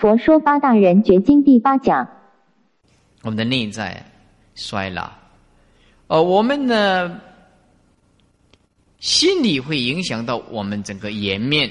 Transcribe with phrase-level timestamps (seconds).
[0.00, 2.08] 佛说八大人觉经第八讲，
[3.20, 4.02] 我们的内在
[4.54, 5.10] 衰老，
[6.06, 7.20] 呃，我们呢
[8.98, 11.70] 心理会影响到我们整个颜面，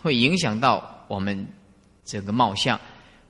[0.00, 1.46] 会影响到我们
[2.02, 2.80] 整个貌相。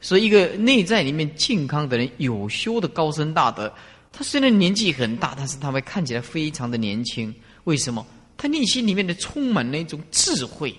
[0.01, 3.73] 所以，一个内在里面健康的人，有修的高深大德，
[4.13, 7.35] 他虽然年纪很大，但是他会看起来非常的年轻。
[7.65, 8.07] 为什么？
[8.37, 10.73] 他内心里面的充满那种智慧，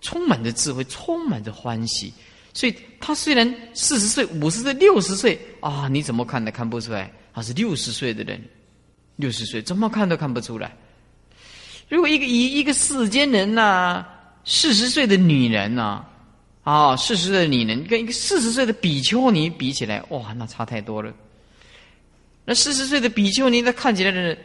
[0.00, 2.12] 充满着智慧，充满着欢喜。
[2.58, 8.42] 所以，他虽然四十岁、五十岁、六十岁啊，你怎么看都看不出来他是六十岁的人。
[9.14, 10.76] 六十岁怎么看都看不出来。
[11.88, 14.04] 如果一个一一个世间人呐，
[14.44, 16.04] 四十岁的女人呐，
[16.64, 21.14] 啊，四十岁的女人跟一个四十岁的比丘尼比起来，哇，那差太多了。
[22.44, 24.36] 那四十岁的比丘尼，她看起来的，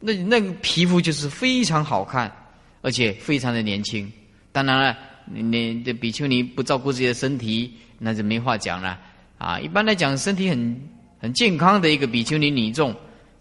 [0.00, 2.34] 那那个皮肤就是非常好看，
[2.82, 4.12] 而且非常的年轻。
[4.50, 8.98] 当然了，你这比丘尼不照顾自己的身体，那就没话讲了。
[9.38, 12.94] 啊，一般来讲，身体很很健康的一个比丘尼女众，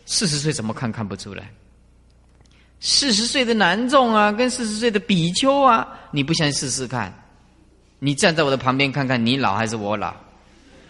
[0.06, 1.50] 四十岁怎么看看不出来？
[2.80, 7.14] 四十岁的男众啊，跟四十岁的比丘啊，你不相信试试看？
[8.00, 10.14] 你站在我的旁边看看，你老还是我老？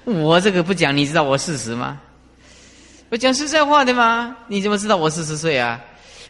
[0.06, 2.00] 我这个不讲，你知道我四十吗？
[3.10, 4.36] 我讲实在话的吗？
[4.48, 5.80] 你怎么知道我四十岁啊？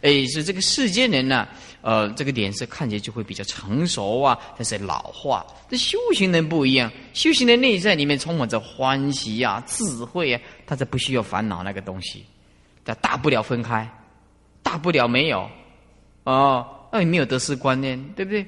[0.02, 1.48] 哎，是这个世间人呐，
[1.86, 5.44] 呃，这个脸色看起来就会比较成熟啊，但是老化。
[5.68, 12.24] 这修行人不一样，修行的内在里面充满着欢喜啊、智慧啊，他才不需要烦恼那个东西，
[12.86, 13.86] 他大不了分开。
[14.62, 15.46] 大不了没有，
[16.24, 18.46] 哦，那你没有得失观念，对不对？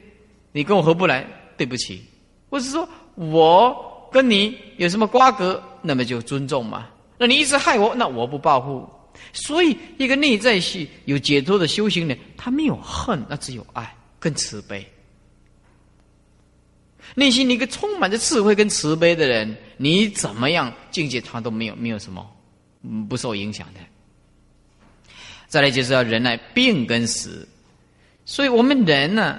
[0.53, 1.27] 你跟我合不来，
[1.59, 2.03] 对不起。
[2.49, 6.87] 或是说我跟你有什么瓜葛，那么就尊重嘛。
[7.19, 8.89] 那你一直害我，那我不报复。
[9.33, 14.87] 所以，一个内在系有解脱的修行人，他没有恨，那只有爱跟慈悲。
[17.15, 22.29] 内心一个充满着智慧跟慈悲的人，你怎么样境界，他都没有没有什么，
[23.09, 23.81] 不受影响的。
[25.47, 27.49] 再来就是要忍耐病跟死，
[28.25, 29.39] 所以我们人呢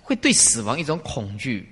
[0.00, 1.68] 会对死亡一种恐惧。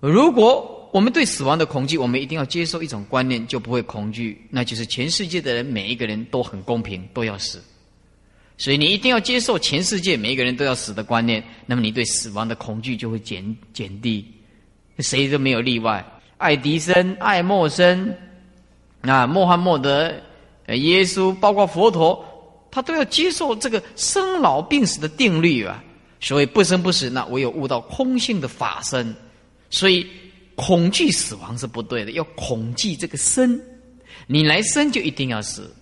[0.00, 7.60] 如果我们对死亡的恐惧，我们一定要接受一种观念，就不会恐惧，那就是全世界的人每一个人都很公平，都要死。
[8.58, 14.22] 所以你一定要接受全世界每一个人都要死的观念，那么你对死亡的恐惧就会减减低，
[14.98, 16.04] 谁都没有例外。
[16.36, 18.14] 爱迪生、爱默生、
[19.00, 20.12] 啊，穆罕默德、
[20.68, 22.22] 耶稣，包括佛陀。
[22.70, 25.84] 他都要接受这个生老病死的定律啊，
[26.20, 29.14] 所以不生不死，那唯有悟到空性的法身。
[29.68, 30.06] 所以
[30.64, 33.60] 恐惧死亡是不对的，要恐惧这个生。
[34.28, 35.74] 你来生就一定要死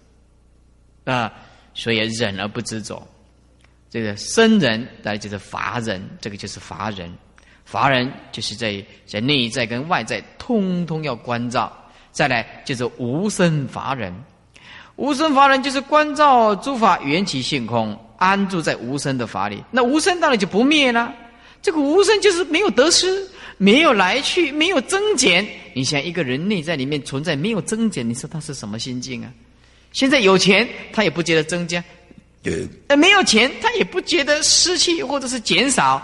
[1.05, 1.31] 啊，
[1.75, 3.07] 所以忍而不知走。
[3.91, 7.13] 这个生人，再就是法人，这个就是法人。
[7.67, 11.71] 法人就是在在内在跟外在通通要关照。
[12.11, 14.15] 再来就是无生法人。
[14.97, 19.63] 无生法人就是关照诸法缘起性空，安住在无生的法里。
[19.71, 21.15] 那无生当然就不灭了。
[21.61, 23.29] 这个无生就是没有得失，
[23.62, 25.47] 没有来去，没有增减。
[25.75, 29.31] 你想一个人内在里面存在没有增减，你说他是什么心境啊？
[29.93, 31.78] 现在有钱，他也不觉得增加；
[32.88, 36.03] 呃，没有钱，他也不觉得失去或者是减少。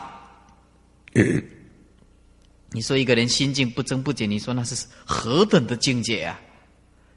[2.73, 6.39] 你说一个人心境不增不减，你说那是何等的境界啊？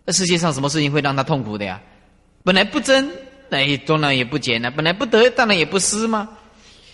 [0.05, 1.81] 那世界上什么事情会让他痛苦的呀？
[2.45, 3.11] 本来不增，
[3.49, 6.29] 那当然也不减了；本来不得，当然也不失吗？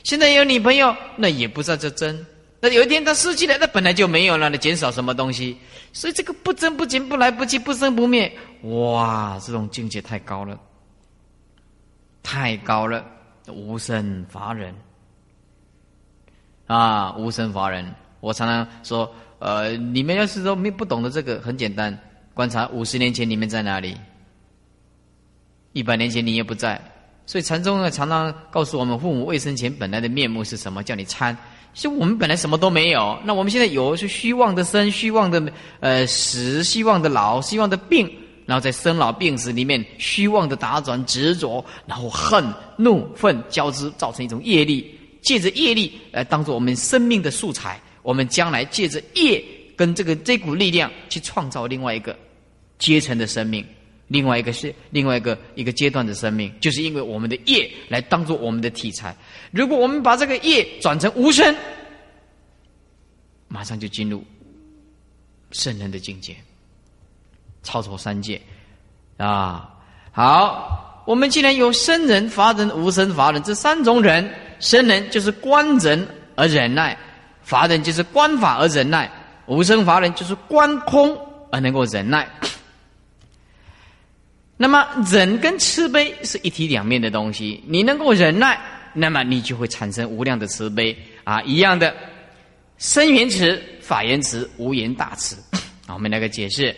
[0.03, 2.25] 现在有女朋友，那也不在这争。
[2.68, 5.56] 那有一天他失去了，那本来就没有了，你减少什么东西？
[5.94, 10.59] 所以这个不增不减，不来不去，不生不灭，哇，这种境界太高了，
[12.24, 13.06] 太高了！
[13.50, 14.74] 无生法忍
[16.66, 17.86] 啊，无生法忍。
[18.20, 21.96] 我常常说，呃，你们要是说没不懂得这个，很简单。
[22.34, 23.96] 观察五十年前你们在哪里？
[25.74, 26.81] 一百年前你也不在，
[27.28, 30.81] 所以禅宗呢常常告诉我们：父母未生前本来的面目是什么？
[30.84, 31.38] 叫你参。
[31.75, 35.51] 其实我们本来什么都没有，那我们现在有是虚妄的生，虚妄的
[35.81, 38.10] 呃死，希望的老，希望的病，
[38.45, 42.44] 然后在生老病死里面虚妄的打转执着，然后恨
[42.77, 44.89] 怒愤交织，造成一种业力。
[45.22, 49.44] 借着业力来当做我们生命的素材，我们将来借着业
[49.75, 52.18] 跟这个这股力量去创造另外一个。
[52.77, 53.66] 阶层的生命，
[54.07, 59.16] 另外一个是另外一个一个阶段的生命，就是因为我们的业来当做我们的题材。
[59.52, 61.56] 如果我们把这个业转成无声，
[63.48, 64.24] 马上就进入
[65.52, 66.36] 圣人的境界，
[67.63, 68.42] 超脱三界
[69.18, 69.72] 啊！
[70.12, 74.30] 好，我们既然有生人、法人、无生法人这三种人，
[74.60, 76.98] 生人就是观人而忍耐，
[77.42, 79.12] 法人就是观法而忍耐，
[79.48, 81.18] 无生法人就是观空
[81.51, 82.28] 而能够忍耐。
[84.57, 88.60] 那么忍跟慈悲是一体两面的东西，你能够忍耐，
[88.94, 91.42] 那么你就会产生无量的慈悲啊！
[91.44, 91.96] 一样的，
[92.78, 95.36] 生缘慈、法缘慈、无缘大慈。
[95.88, 96.75] 啊，我们来个解释，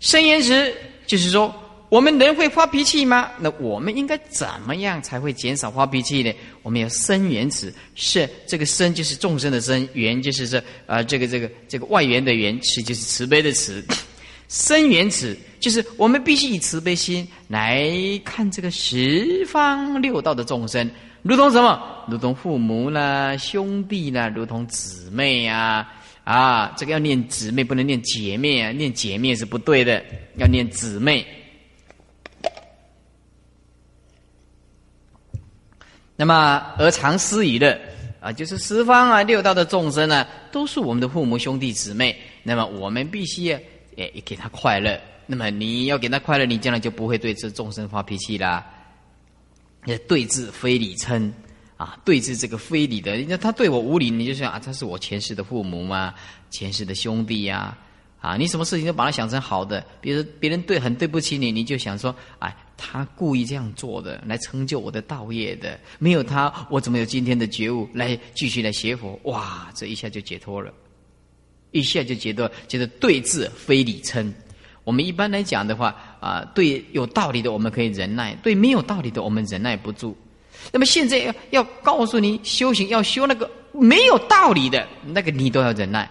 [0.00, 0.74] 生缘慈
[1.06, 1.54] 就是说。
[1.92, 3.30] 我们人会发脾气吗？
[3.38, 6.32] 那我们应该怎么样才会减少发脾气呢？
[6.62, 13.84] 我们要生缘慈，是这个生就是众生的生，缘就是这啊这个这个这个外缘的缘，慈就是慈悲的慈。
[14.52, 17.90] 生缘慈就是我们必须以慈悲心来
[18.22, 20.90] 看这个十方六道的众生，
[21.22, 22.04] 如同什么？
[22.06, 25.88] 如同父母啦、兄弟啦，如同姊妹呀
[26.24, 26.74] 啊！
[26.76, 30.04] 这个要念姊妹，不能念姐妹啊，念姐妹是不对的，
[30.36, 31.26] 要念姊妹。
[36.14, 37.80] 那么而常施以乐
[38.20, 42.14] 啊，就是十方啊六道的众生呢，都是我们的父母兄弟姊妹。
[42.42, 43.44] 那么我们必须
[43.96, 45.00] 诶给他快乐。
[45.26, 48.64] 那么你要给他快乐，你将来就不会对这众生发脾气啦。
[49.86, 51.30] 要对治非礼嗔
[51.76, 56.14] 啊，对治这个非礼的，那他对我无礼，你就想啊，他是我前世的父母嘛？
[56.50, 57.76] 前世的兄弟呀。
[58.20, 69.18] 啊，你什么事情都把它想成好的，比如别人对很对不起你，你就想说，哎，他故意这样做的，来成就我的道业的，没有他，我怎么有今天的觉悟，来继续来学佛？
[69.24, 70.72] 哇，这一下就解脱了，
[71.72, 74.32] 一下就觉得觉得对治非礼称。
[74.84, 80.16] 我们一般来讲的话，啊，对有道理的我们可以忍耐，对没有道理的我们忍耐不住。
[80.72, 86.08] 那么现在要要告诉你，修行要修那个没有道理的那个，你都要忍耐。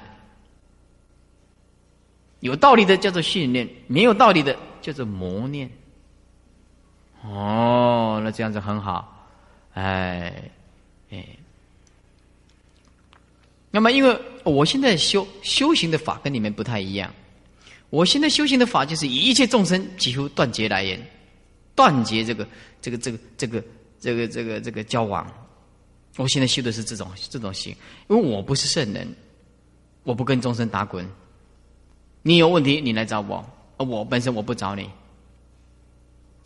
[2.39, 5.69] 有道理的叫做训练，没有道理的叫做磨练。
[7.23, 9.27] 哦，那这样子很好，
[9.73, 10.33] 哎，
[11.11, 11.25] 哎。
[13.69, 17.13] 那么，因为我现在修修行的法跟你们不太一样，
[17.89, 21.01] 我现在修行的法就是一切众生几乎断绝来源，
[21.75, 22.47] 断绝这个
[22.81, 23.63] 这个这个这个
[23.99, 25.25] 这个这个这个交往。
[26.17, 27.75] 我现在修的是这种这种行，
[28.09, 29.07] 因为我不是圣人，
[30.03, 31.07] 我不跟众生打滚。
[32.21, 33.43] 你有问题，你来找我，
[33.77, 34.89] 而我本身我不找你。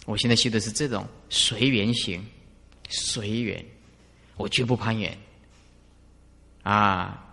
[0.05, 2.23] 我现在修的是这种随缘行，
[2.89, 3.65] 随缘，
[4.37, 5.17] 我绝不攀缘，
[6.61, 7.24] 啊，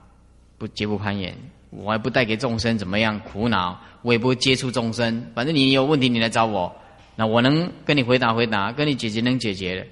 [0.62, 1.36] 不绝不攀缘，
[1.70, 5.26] 我也不带给众生怎么样苦恼，我也不接触众生。
[5.34, 6.72] 反正你有问题，你来找我，
[7.16, 9.86] 那我能跟你回答回答，跟你解决能解决的，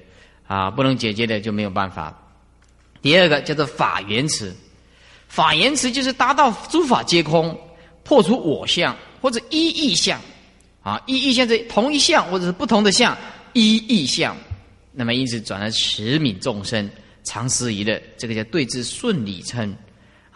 [0.47, 2.17] 啊，不能解决的就没有办法。
[3.03, 4.55] 第二个叫做法缘词，
[5.27, 7.59] 法缘词就是达到诸法皆空。
[8.05, 10.21] 破除我相或者一意相，
[10.83, 13.19] 啊，一意相是同一相或者是不同的相，
[13.55, 14.37] 一意相，
[14.93, 16.89] 那么因此转而持悯众生，
[17.25, 19.77] 常思一乐，这个叫对治顺理称，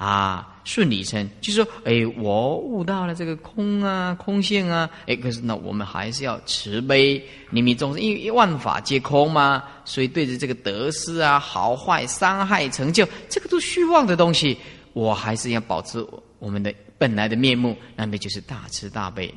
[0.05, 7.19] 啊，顺理成就是说，哎，我悟到了这个空啊，空性啊，哎，可是那我们还是要慈悲
[7.53, 14.59] 怜悯众生，因为万法皆空嘛，所以对着这个得失啊、好坏、伤害、成就，这个都虚妄的东西，
[14.93, 16.05] 我还是要保持
[16.39, 16.75] 我们的。
[16.97, 19.33] 本来的面目，那么就是大慈大悲。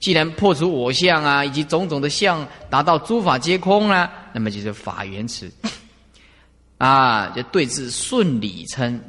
[0.00, 5.52] 既然破除我相啊，以及种种的相，达到诸法皆空啊，那么就是法缘慈
[6.78, 9.00] 啊，就对治顺理称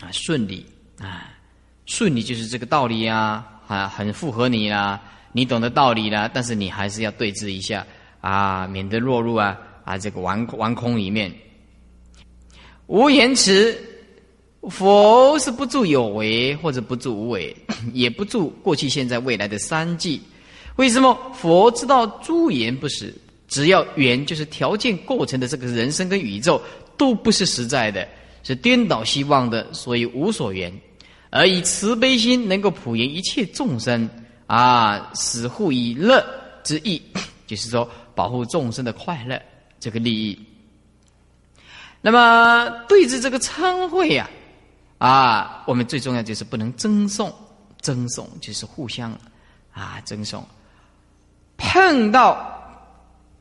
[0.00, 0.64] 啊，顺利
[1.00, 1.34] 啊，
[1.86, 5.00] 顺利就是这个道理啊，啊，很符合你啦，
[5.32, 7.86] 你懂得道理啦，但是你还是要对峙一下
[8.20, 11.32] 啊，免得落入啊啊这个玩玩空里面。
[12.86, 13.76] 无言辞。
[14.70, 17.56] 佛是不住有为，或者不住无为，
[17.94, 20.20] 也不住过去、现在、未来的三际。
[20.76, 23.14] 为什么佛知道诸缘不实？
[23.46, 26.60] 只要缘就是条件构成的这个人生跟宇宙
[26.98, 28.06] 都不是实在的，
[28.42, 30.72] 是颠倒希望的，所以无所缘。
[31.30, 34.08] 而以慈悲心能够普延一切众生
[34.46, 36.24] 啊，使护以乐
[36.64, 37.02] 之意，
[37.46, 39.40] 就是说保护众生的快乐
[39.78, 40.38] 这个利益。
[42.00, 44.28] 那么对峙这个参会呀。
[44.98, 47.32] 啊，我们最重要就是不能赠送，
[47.80, 49.16] 赠送就是互相
[49.72, 50.44] 啊赠送。
[51.56, 52.60] 碰到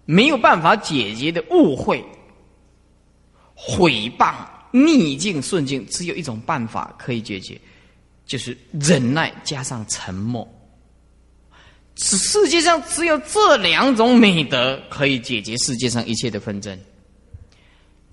[0.05, 2.05] 没有办法解决的误会、
[3.55, 4.35] 毁谤、
[4.71, 7.59] 逆境、顺境，只有一种办法可以解决，
[8.25, 10.47] 就是忍耐加上沉默。
[11.95, 16.79] 此世界上只有这两种美德可以解决世界上一切的纷争。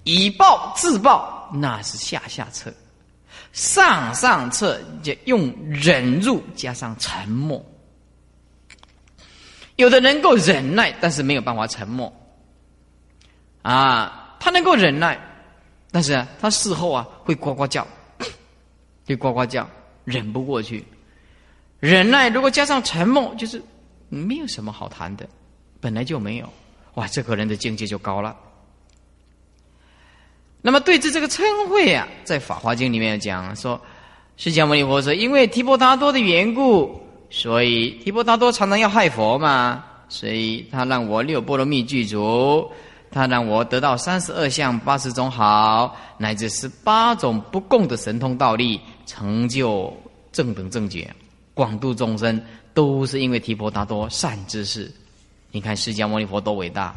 [0.05, 2.73] 以暴制暴，那是下下策。
[3.53, 7.65] 上上策就用忍辱加上沉默，
[9.77, 12.13] 有的能够忍耐，但是没有办法沉默。
[13.63, 15.21] 啊，他能够忍耐，
[15.95, 17.87] 但是他事后啊会呱呱叫，
[19.07, 19.65] 对呱呱叫，
[20.05, 20.85] 忍不过去。
[21.79, 23.63] 忍耐如果加上沉默，就是
[24.09, 25.25] 没有什么好谈的，
[25.81, 26.53] 本来就没有。
[26.95, 28.37] 哇，这个人的境界就高了。
[30.63, 33.81] 那么对峙这个称谓啊，在《法华经》里面讲说，
[34.37, 42.69] 释迦牟尼佛说，因为提婆达多的缘故，所以提婆达多常常要害佛嘛，所以他让我六波罗蜜具足，
[43.15, 49.97] 他让我得到三十二相八十种好，乃至十八种不共的神通道力，成就
[50.33, 51.09] 正等正觉，
[51.55, 52.43] 广度众生，
[52.75, 54.93] 都是因为提婆达多善知识。
[55.53, 56.93] 你看释迦牟尼佛多伟大！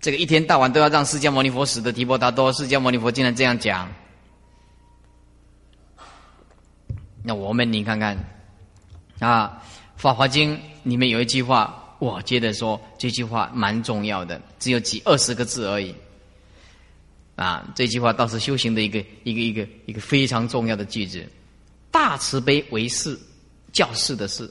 [0.00, 3.86] 这个一天到晚都要让释迦牟尼佛死的提婆达多，释迦牟尼佛竟然这样讲。
[7.22, 8.16] 那我们你看看，
[9.20, 9.62] 啊，
[10.00, 15.94] 《法华经》里面有一句话，我接着说，这句话蛮重要的，只有几二十个字而已。
[17.36, 21.24] 啊，这句话倒是修行的一个一个一个一个非常重要的句子：
[21.92, 23.16] 大慈悲为事，
[23.72, 24.50] 教示的事。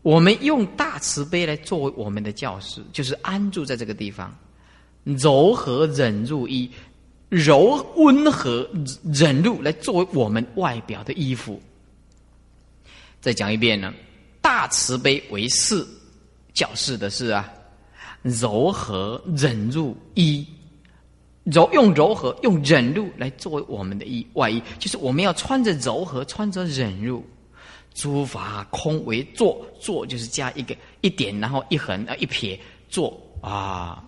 [0.00, 4.34] 我们用大慈悲来作为我们的教室，就是安住在这个地方，
[5.04, 6.70] 柔和忍辱一，
[7.28, 8.66] 柔温和
[9.12, 11.60] 忍辱来作为我们外表的衣服。
[13.20, 13.92] 再讲一遍呢，
[14.40, 15.86] 大慈悲为事，
[16.56, 17.48] 教示的事啊，
[18.22, 20.44] 柔和忍入一，
[21.44, 27.24] 柔用柔和用忍入来作为我们的衣外衣，就是我们要穿着柔和，穿着忍入。
[27.94, 32.60] 诸法空为坐，坐就是加一个一点，然后一横啊一撇，
[32.90, 34.04] 坐啊，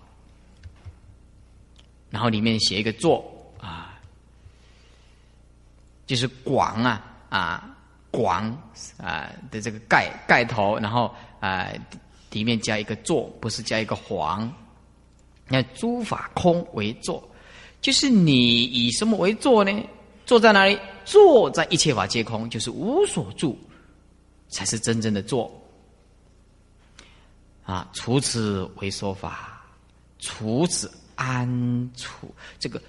[2.11, 3.25] 然后里面写一个坐
[3.59, 3.99] 啊，
[6.05, 7.75] 就是广啊啊
[8.11, 8.45] 广
[8.97, 11.67] 啊的这个盖盖头，然后啊
[12.31, 14.51] 里面加一个坐，不是加一个黄。
[15.47, 17.27] 那诸法空为坐，
[17.81, 19.71] 就是你以什么为坐呢？
[20.25, 20.79] 坐在哪里？
[21.05, 23.57] 坐在一切法皆空，就是无所住。
[24.51, 25.47] 才是真正的坐
[27.63, 27.87] 啊！
[27.93, 29.63] 除此为说法，
[30.17, 31.47] 除此安
[31.95, 32.81] 处这个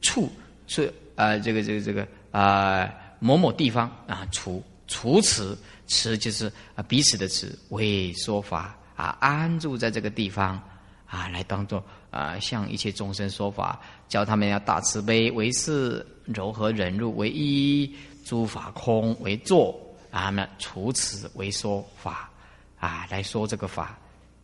[0.00, 0.32] 处
[0.66, 10.60] 是啊，这个这个这个啊某某地方啊，除除此此就是啊彼此的此为说法啊，安住在这个地方
[11.06, 19.78] 啊，来当做啊向一切众生说法，教他们要大慈悲为事，柔和忍辱为一，诸法空为坐。
[20.10, 22.30] 啊，那除此为说法，
[22.78, 23.98] 啊，来说这个法，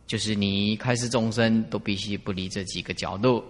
[0.05, 3.41] 就是你开始众生都必须不离这几个角度。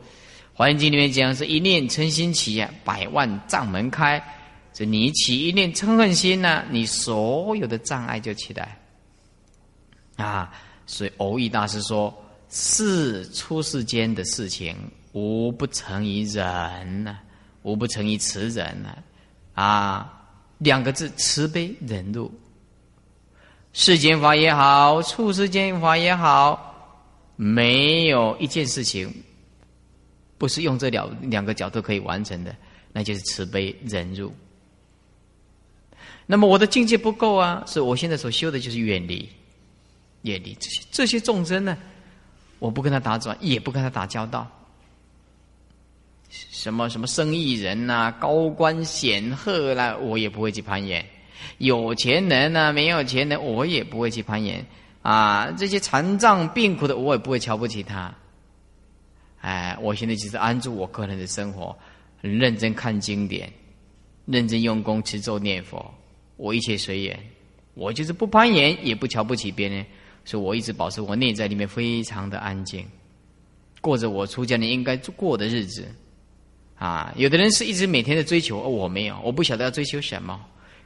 [0.53, 4.23] 华严经里面讲是一念嗔心起，百万障门开。
[4.73, 8.79] 这你起一念嗔恨心呢，你所有的障碍就起来。
[10.15, 10.51] 啊，
[10.85, 12.13] 所以偶益大师说：
[12.49, 14.75] 是出世间的事情，
[15.13, 17.19] 无不成于人呢，
[17.63, 18.97] 无不成于此人呢，
[19.53, 20.17] 啊。
[20.59, 22.31] 两个字：慈悲忍辱。
[23.73, 26.93] 世间法也好，处世间法也好，
[27.35, 29.11] 没有一件事情
[30.37, 32.55] 不是用这两两个角度可以完成的，
[32.93, 34.31] 那就是慈悲忍辱。
[36.31, 39.27] 那么我的境界不够啊，所以我现在所修的就是远离，
[40.21, 41.77] 远离这些这些众生呢，
[42.57, 44.49] 我不跟他打转，也不跟他打交道。
[46.29, 51.03] 什么什么生意人呐，高官显赫啦，我也不会去攀岩；
[51.57, 54.65] 有钱人呐，没有钱人，我也不会去攀岩。
[55.01, 58.15] 啊，这些残障病苦的，我也不会瞧不起他。
[59.41, 61.77] 哎，我现在只是安住我个人的生活，
[62.21, 63.51] 很认真看经典，
[64.27, 65.93] 认真用功持咒念佛，
[66.41, 67.19] 我一切随缘。
[67.75, 69.85] 我就是不攀岩，也不瞧不起别人，
[70.25, 72.83] 所以我一直保持我内在里面非常的安静，
[73.79, 75.85] 过着我出家人应该过的日子。
[76.75, 80.43] 啊，有的人是一直每天的追求，我没有，我不晓得要追求什么。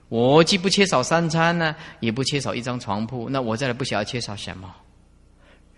[0.10, 4.76] 我既不缺少三餐呢，也不缺少一张床铺，那我再来不晓得缺少什么。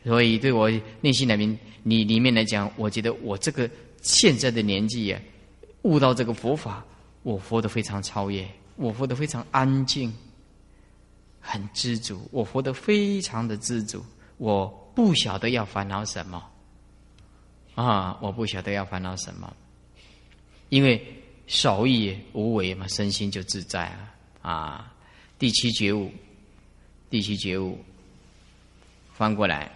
[0.04, 3.70] 所以对我内心里面，你里面来讲，我觉得我这个
[4.02, 5.20] 现在的年纪呀，
[5.84, 6.84] 悟到这个佛法，
[7.22, 8.46] 我活得非常超越，
[8.78, 10.14] 我活得非常安静，
[11.42, 14.06] 很知足，我活得非常的知足，
[14.38, 16.50] 我不晓得要烦恼什么，
[17.76, 19.54] 啊，我不晓得要烦恼什么。
[20.70, 21.06] 因为
[21.48, 24.94] 守义无为嘛，身心就自在啊啊。
[25.40, 26.12] 第七觉悟，
[27.10, 27.78] 第七觉悟，
[29.14, 29.72] 翻过来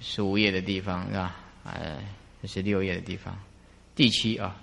[0.00, 1.36] 是五页的地方是吧？
[1.64, 2.02] 呃，
[2.40, 3.38] 这是六页的地方。
[3.94, 4.61] 第七啊，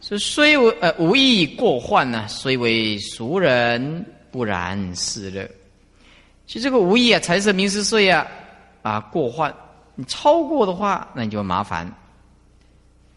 [0.00, 5.48] 是虽为呃无意过患呢，虽为俗人不然是乐。
[6.46, 8.26] 其实这个无意啊，财色名食睡啊
[8.82, 9.54] 啊过患，
[9.94, 11.92] 你超过的话，那你就麻烦。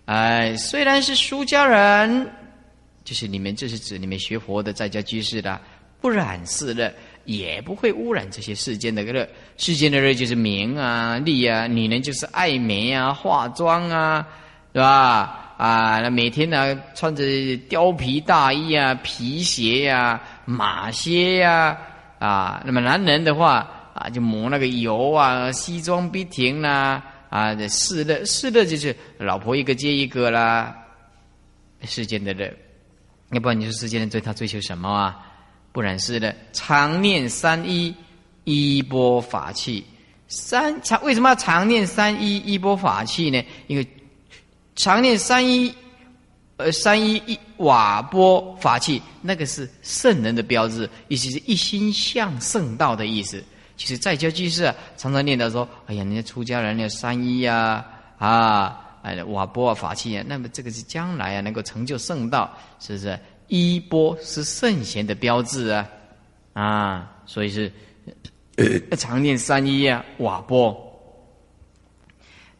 [0.05, 2.29] 哎，虽然是出家人，
[3.05, 5.61] 就是你们，这是指你们学佛的在家居士的，
[6.01, 9.25] 不染世乐，也不会污染这些世间的乐。
[9.55, 14.27] 世间的乐就是名啊、利啊，女人就是爱美啊、化妆啊，
[14.73, 15.40] 是吧？
[15.62, 17.24] 啊，那每天呢穿着
[17.70, 21.77] 貂皮大衣啊、皮鞋呀、马靴呀，
[22.18, 30.75] 啊，那么男人的话啊，就抹那个油啊，西装笔挺啦，啊，这世乐世乐就是老婆一个接一个啦，
[31.84, 32.51] 世间的乐。
[33.30, 35.20] 要不然你说世间的追他追求什么啊？
[35.72, 37.96] 不然是的，常念三一
[38.46, 39.86] 一波法器。
[40.27, 43.46] 三常为什么要常念三一一波法器呢？
[43.68, 43.88] 因为
[44.81, 45.71] 常念三一
[46.57, 53.43] 呃三一一瓦波法器，那个是圣人的标志，意思是一心向圣道的意思。
[53.77, 57.85] 其实在家居士啊，常常念叨说：“哎呀，人家出家人要三一呀
[58.17, 63.19] 啊。”哎，瓦钵啊，法器啊，那么这个是将来啊，能够成就圣道，是不是？
[63.50, 65.88] 衣钵是圣贤的标志啊，
[66.53, 67.71] 啊，所以是
[68.97, 70.90] 常念三一啊，瓦钵。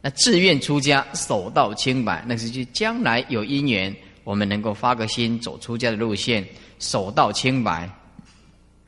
[0.02, 3.94] 那自愿出家，守道清白，那是就将来有因缘，
[4.24, 6.44] 我们能够发个心，走出家的路线，
[6.80, 7.88] 守道清白，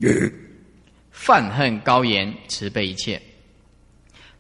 [1.13, 3.23] 犯恨高言，慈悲一切。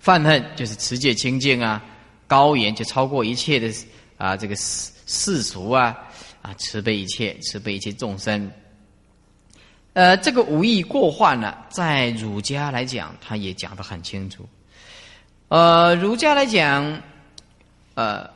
[0.01, 1.83] 犯恨就是持戒清净啊。
[2.27, 3.73] 高言就超过一切的
[4.17, 5.97] 啊，这个世世俗啊，
[6.43, 8.51] 啊，慈悲一切，慈悲一切众生。
[9.93, 14.49] 呃，这个无意过患呢，在儒家来讲，他也讲得很清楚。
[15.55, 17.01] 呃，儒家来讲，
[17.95, 18.29] 呃，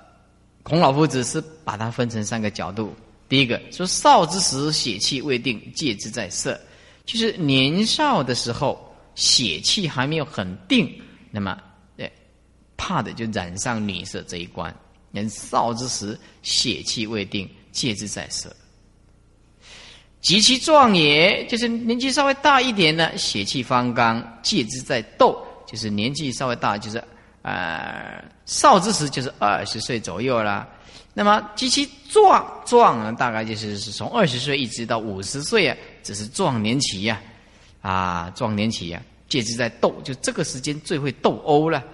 [0.63, 2.95] 孔老夫子是把它分成三个角度。
[3.29, 6.57] 第一个说，少之时血气未定，戒之在色，
[7.05, 10.89] 就是年少的时候血气还没有很定，
[11.33, 11.59] 那么。
[12.77, 14.73] 怕的就染上女色这一关。
[15.11, 18.49] 年少之时，血气未定，戒之在色；
[20.21, 27.05] 及其壮也，就是年纪稍微大一点呢，血气方刚，戒之在斗，就是年纪稍微大，就是
[27.43, 30.67] 呃少之时就是二十岁左右啦。
[31.13, 37.21] 那么及其壮壮呢，大概就是是从二十岁一直到五十岁啊，只是壮年期呀，
[37.83, 41.85] 啊壮年期呀，戒之在斗，就这个时间最会斗殴了。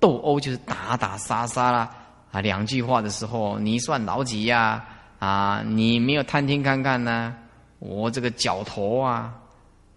[0.00, 1.90] 斗殴就是打打杀杀啦，
[2.30, 4.82] 啊，两句话的时候，你算老几呀？
[5.18, 7.34] 啊，你没有探听看看呢？
[7.80, 9.34] 我这个脚头啊，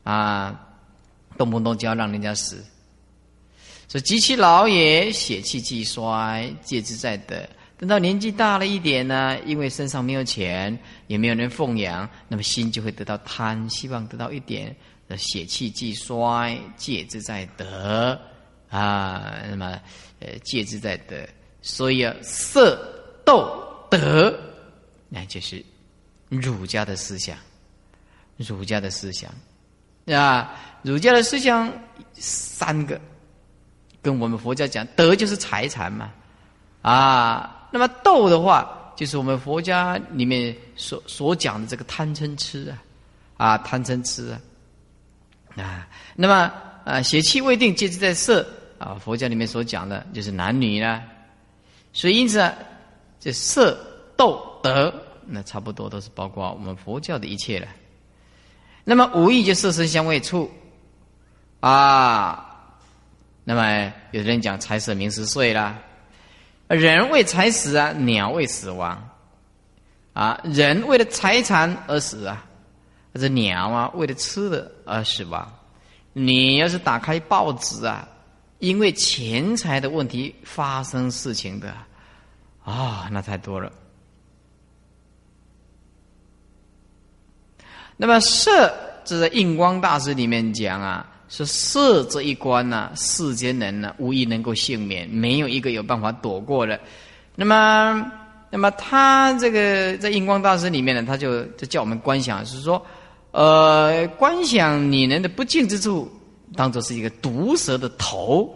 [0.04, 0.60] 啊，
[1.38, 2.66] 动不动就要让人家死。
[3.92, 7.36] 所以及其老也，血气既衰，戒之在德。
[7.78, 14.74] 等到年纪大了一点呢，因为身上没有钱，也没有人奉养，那么心就会得到贪，希望得到一点
[15.10, 18.18] 的血气既衰，戒之在德。
[18.70, 19.78] 啊，那么，
[20.22, 21.18] 呃，戒之在德，
[21.62, 22.78] 所以啊，色
[23.26, 24.34] 斗德，
[25.10, 25.62] 那就是
[26.30, 27.38] 儒家的思想，
[28.38, 29.30] 儒家的思想，
[30.06, 31.70] 啊，儒家的思想
[32.14, 32.98] 三个，
[34.02, 36.12] 跟我们佛家讲，德就是财产嘛，
[36.82, 42.84] 啊，那么斗的话，就是我们佛家里面所所讲的这个贪嗔痴啊，
[43.38, 44.32] 啊，贪嗔痴
[45.56, 46.52] 啊，啊，那么
[46.84, 48.46] 啊，邪气未定，戒之在色。
[48.82, 51.04] 啊，佛教里面所讲的就是男女啦，
[51.94, 52.52] 所以因此啊，
[53.20, 53.80] 这色、
[54.18, 54.92] 斗、德，
[55.28, 57.68] 那差不多都是包括我们佛教的一切了。
[58.84, 60.50] 那么无意就色身香味触
[61.60, 62.51] 啊，
[63.44, 65.78] 那么有的人讲财色名食睡啦，
[66.68, 69.10] 人为财死啊，鸟为死亡
[70.14, 72.46] 啊，人为了财产而死啊，
[73.14, 75.52] 这鸟啊为了吃的而死亡。
[76.14, 78.08] 你要是打开报纸啊。
[78.60, 81.74] 因为钱财的问题发生事情的
[82.64, 83.72] 啊，那太多了。
[87.98, 88.72] 那么色，
[89.04, 96.78] 这在印光大师里面讲啊，是色这一关呢，世间人呢，无一能够幸免，没有一个有办法躲过的。
[97.38, 98.12] 那么，
[98.50, 102.86] 那么他这个在印光大师里面呢，他就就叫我们观想，是说，
[103.32, 106.12] 呃，观想女人的不净之处。
[106.54, 108.54] 当做是一个毒蛇的头，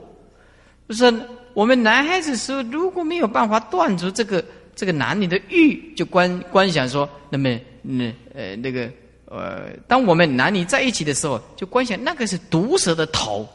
[0.89, 1.13] 就是
[1.53, 4.43] 我们男孩子时候如果没有办法断除这个
[4.75, 8.91] 这个男女的欲，就观观想说，那么那呃那个
[9.25, 13.47] 呃，当我们男女在一起的时候，就观想那个是毒蛇的头，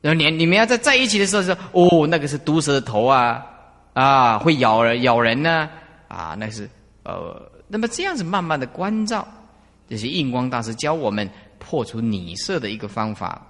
[0.00, 3.44] 然后你你们要在在一起的时候说，哦，那个是毒蛇的头啊
[3.94, 5.68] 啊，会咬人咬人呢
[6.08, 6.68] 啊，那是
[7.02, 9.26] 呃，那么这样子慢慢的关照，
[9.88, 11.28] 这是印光大师教我们。
[11.62, 13.46] 破除女色的一个方法，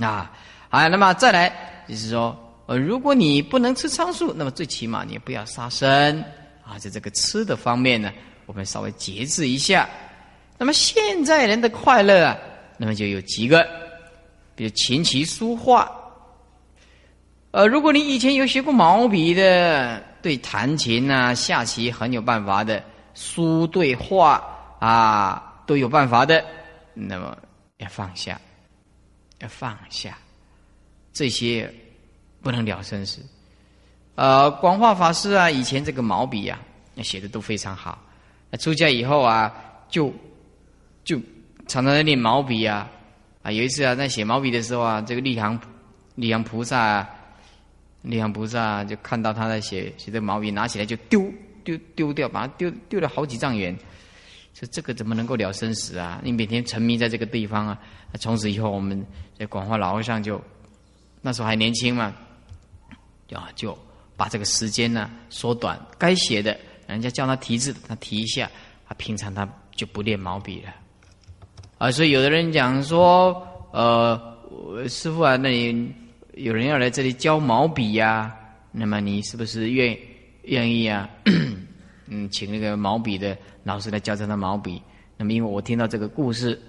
[0.00, 0.32] 啊，
[0.68, 6.20] 好，那么再来就是说，呃，如果你不能吃仓鼠，那么最起码你不要杀生
[6.64, 8.12] 啊，在这个吃的方面呢，
[8.50, 9.88] 我们稍微节制一下。
[10.58, 12.36] 那么现在人的快乐啊，
[12.76, 13.64] 那么就有几个，
[14.56, 15.88] 比如琴棋书画。
[17.52, 22.82] 呃，如果你以前有学过毛笔的，对弹琴啊、下棋很有办法的，
[23.14, 24.42] 书对画
[24.80, 26.44] 啊都有办法的，
[26.92, 27.38] 那么
[27.76, 28.40] 要放下，
[29.38, 30.18] 要放下
[31.12, 31.72] 这些
[32.42, 33.24] 不能了生死。
[34.16, 36.58] 呃，广化法师啊，以前这个毛笔啊，
[36.96, 37.96] 那写的都非常好。
[38.50, 39.52] 那出家以后啊，
[39.88, 40.12] 就
[41.04, 41.16] 就
[41.68, 42.90] 常常在练毛笔啊。
[43.42, 45.58] 啊，有一次啊，在写毛笔的时候啊，这个立行
[46.16, 47.10] 立行菩萨啊，
[48.02, 51.32] 立行菩萨就看到他在写写这毛笔，拿起来就丢
[51.64, 53.74] 丢丢掉，把它丢丢了好几丈远。
[54.52, 56.20] 说这个怎么能够了生死啊？
[56.22, 57.78] 你每天沉迷在这个地方啊，
[58.18, 59.06] 从此以后，我们
[59.38, 60.40] 在广化老和尚就
[61.22, 62.12] 那时候还年轻嘛，
[63.32, 63.76] 啊就。
[64.16, 66.54] 把这个时间呢缩短，该写的，
[66.90, 68.50] 人家叫他提字，他提一下，
[68.86, 70.74] 他平常他就不练毛笔了，
[71.78, 74.20] 啊，所以有的人讲说，呃，
[74.88, 75.94] 师傅啊，那你
[76.34, 78.34] 有人要来这里教毛笔呀，
[78.72, 79.96] 那么你是不是愿
[80.42, 81.08] 愿意啊？
[82.12, 84.82] 嗯，请那个毛笔的老师来教教他毛笔。
[85.16, 86.60] 那么因为我听到这个故事，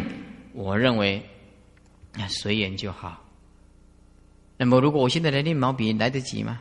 [0.54, 1.22] 我认为
[2.28, 3.22] 随缘就好。
[4.56, 6.60] 那么如果我现在来练毛笔，来得及吗？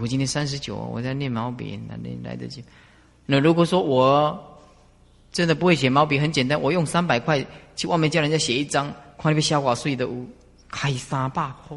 [0.00, 2.62] 我今年三十九，我在练毛笔，哪里来得及？
[3.26, 4.38] 那如果说我
[5.32, 7.44] 真的不会写毛笔，很简单，我用三百块
[7.76, 8.86] 去外面叫人家写一张，
[9.18, 10.26] 看那个消化税的屋，
[10.70, 11.76] 开三百块。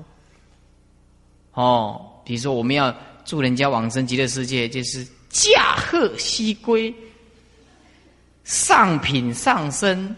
[1.54, 2.96] 哦，比如说我们要
[3.26, 6.94] 祝人家往生极乐世界，就是驾鹤西归，
[8.44, 10.16] 上品上身，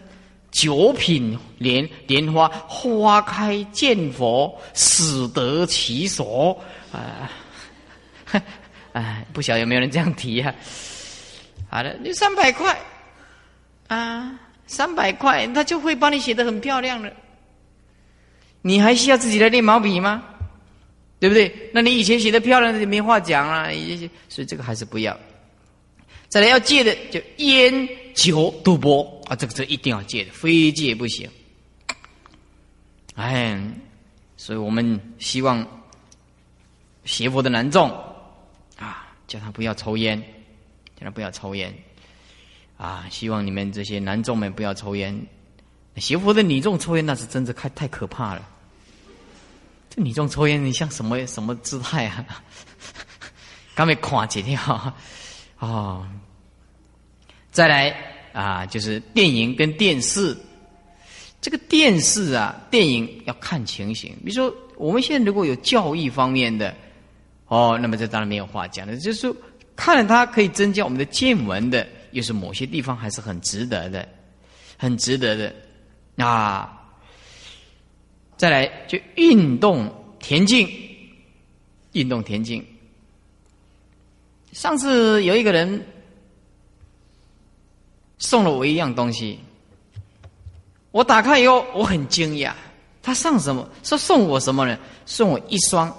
[0.50, 6.56] 九品莲莲花花开见佛，死得其所
[6.92, 7.30] 啊。
[8.92, 10.54] 哎，不晓得有没有人这样提啊？
[11.68, 12.78] 好的，你三百块
[13.88, 17.12] 啊，三百块，他就会帮你写的很漂亮了。
[18.62, 20.22] 你还需要自己来练毛笔吗？
[21.18, 21.70] 对不对？
[21.72, 23.70] 那你以前写的漂亮，就没话讲了。
[24.28, 25.18] 所以这个还是不要。
[26.28, 31.28] 再来要戒的，就烟酒赌博啊，这个是一定要戒的，非戒不行。
[33.16, 33.60] 哎，
[34.36, 35.66] 所以我们希望
[37.04, 37.90] 邪佛的难众。
[39.26, 40.20] 叫他不要抽烟，
[40.98, 41.74] 叫他不要抽烟，
[42.76, 43.06] 啊！
[43.10, 45.26] 希望你们这些男众们不要抽烟。
[45.96, 48.48] 邪佛的女众抽烟那是真的太太可怕了。
[49.88, 52.26] 这女众抽烟，你像什么什么姿态啊？
[53.74, 54.60] 刚被垮解掉
[55.58, 56.08] 啊！
[57.50, 57.96] 再来
[58.32, 60.36] 啊，就是电影跟电视。
[61.40, 64.14] 这个电视啊，电影要看情形。
[64.24, 66.74] 比如说，我们现在如果有教育方面的。
[67.54, 68.96] 哦，那么这当然没有话讲了。
[68.96, 69.32] 就是，
[69.76, 74.08] 看了它可以增加我们的见闻的，又是某些地方还是很值得的，
[74.76, 76.82] 很值得的啊。
[78.36, 79.88] 再来就运动
[80.18, 80.68] 田径，
[81.92, 82.64] 运动田径。
[84.50, 85.80] 上次有一个人
[88.18, 89.38] 送了我一样东西，
[90.90, 92.52] 我打开以后我很惊讶，
[93.00, 93.68] 他送什么？
[93.84, 94.76] 说送我什么呢？
[95.06, 95.96] 送我一双。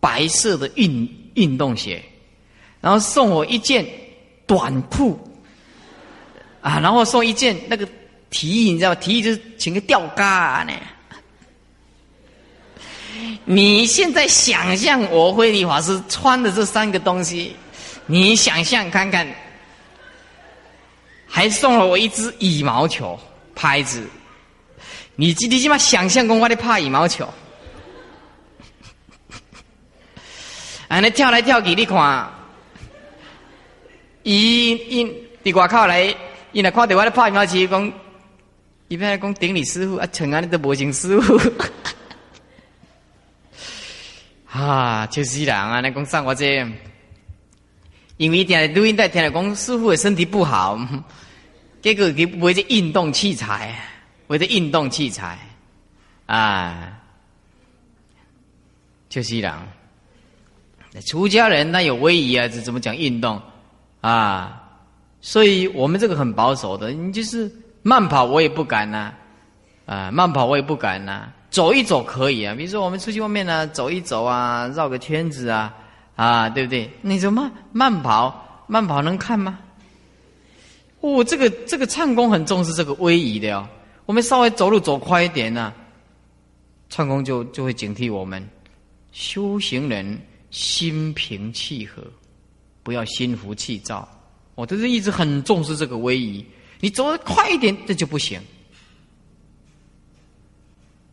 [0.00, 2.02] 白色的运运动鞋，
[2.80, 3.86] 然后送我一件
[4.46, 5.18] 短裤，
[6.60, 7.88] 啊，然后送一件那个
[8.30, 8.94] 提议，你知道吗？
[8.96, 10.72] 提议就是请个吊杆呢。
[13.44, 17.56] 你现在想象我慧理法师穿的这三个东西，
[18.06, 19.26] 你想象看看，
[21.26, 23.18] 还送了我一只羽毛球
[23.54, 24.06] 拍子，
[25.14, 27.26] 你今天起码想象过我的拍羽毛球。
[30.88, 32.30] 安尼跳来跳去，你看，
[34.22, 36.14] 伊因伫外口来，
[36.52, 37.92] 伊来看到我咧拍羽毛球，讲，
[38.88, 41.40] 伊边讲顶你师傅，啊，请安尼都无请师傅，
[44.56, 46.64] 啊，就是人啊，尼讲送我这，
[48.16, 50.78] 因为听录音带听来讲师傅的身体不好，
[51.82, 53.74] 结果给买这运动器材，
[54.28, 55.36] 买这运动器材，
[56.26, 57.00] 啊，
[59.08, 59.52] 就是人。
[61.02, 63.40] 出家人那有威仪啊，这怎么讲运动
[64.00, 64.62] 啊？
[65.20, 67.50] 所以我们这个很保守的，你就是
[67.82, 69.12] 慢跑我也不敢呐，
[69.84, 72.54] 啊，慢跑我也不敢呐，走一走可以啊。
[72.54, 75.74] 比如说我们出去外面呢，走一走啊，绕个圈子啊，
[76.14, 76.88] 啊，对不对？
[77.00, 79.58] 你说慢慢跑，慢跑能看吗？
[81.00, 83.66] 哦，这个这个唱功很重视这个威仪的哦。
[84.04, 85.72] 我们稍微走路走快一点呢，
[86.88, 88.46] 唱功就就会警惕我们
[89.10, 90.16] 修行人。
[90.50, 92.02] 心平气和，
[92.82, 94.08] 不要心浮气躁。
[94.54, 96.44] 我这是一直很重视这个威仪。
[96.80, 98.38] 你走得快一点，这就不行，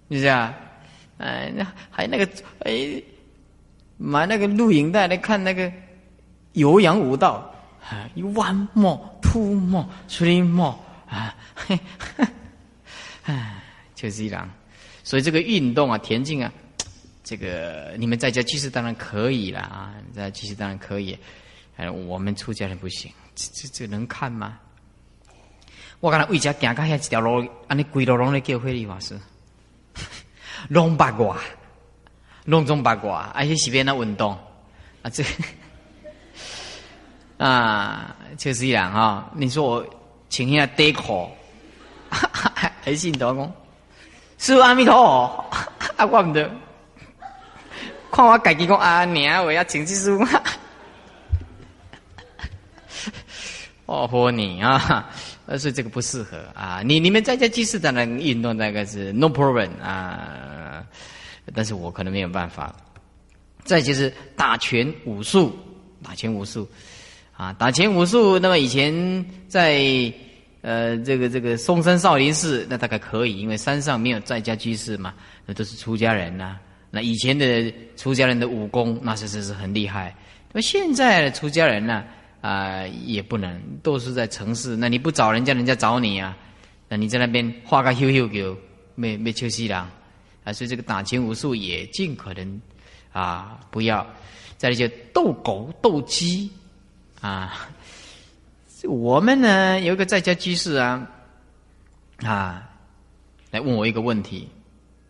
[0.10, 0.54] 是不是啊？
[1.18, 2.28] 哎，那还那个
[2.60, 3.02] 哎，
[3.98, 5.72] 买那个录影带来看那个
[6.54, 7.34] 有氧舞蹈
[7.82, 10.76] 啊，one more，two more，three more
[11.08, 11.80] 啊，嘿，
[13.24, 13.62] 哎，
[13.96, 14.50] 就是这样。
[15.04, 16.52] 所以这个运动啊，田径啊，
[17.24, 21.18] 这个你们在家其实当然可以了啊，在其实当然可以，
[21.78, 24.60] 哎，我们出家人不行，这这这能看吗？
[26.02, 29.18] 我刚才为家行到遐一条路，安尼规路拢咧叫慧理法师，
[30.68, 31.40] 拢八卦，
[32.44, 34.38] 拢中八卦，而且是边那运动
[35.02, 35.24] 啊，这
[37.40, 39.32] 啊，就是一样哈。
[39.34, 39.86] 你说我
[40.28, 41.32] 请一下得苦，
[42.84, 43.54] 还信多讲，
[44.38, 45.46] 师父阿弥陀佛，
[45.96, 46.52] 啊，我不得，
[48.16, 50.24] 看我家己讲啊，娘我要请师父，
[53.88, 55.10] 哦，豁你啊。
[55.58, 56.82] 所以这个不适合啊。
[56.86, 60.86] 你你们在家居士当然运动大概是 no problem 啊，
[61.56, 62.74] 但是我可能没有办法。
[63.64, 65.58] 再就是打拳武术，
[66.04, 66.70] 打拳武术
[67.36, 68.38] 啊，打拳武术。
[68.38, 69.82] 那么以前在
[70.62, 75.16] 呃这个这个嵩山少林寺，那大概可以，因为山上没有在家居士嘛，
[75.48, 76.60] 那都是出家人呐。
[76.96, 80.16] 那以前的出家人的武功，那是是是很厉害。
[80.52, 82.04] 那么现在的出家人呢？
[82.42, 84.76] 啊，也不能，都是在城市。
[84.76, 86.38] 那你不找人家，人家找你啊？
[86.88, 88.56] 那你在那边画个悠悠狗，
[88.94, 89.90] 没没休息啦？
[90.44, 92.62] 啊，所以这个打拳武术也尽可能
[93.12, 94.06] 啊不要。
[94.56, 96.52] 再来就斗狗斗鸡
[97.22, 97.68] 啊。
[98.84, 101.10] 我们呢有一个在家居士啊
[102.18, 102.70] 啊，
[103.50, 104.48] 来问我一个问题。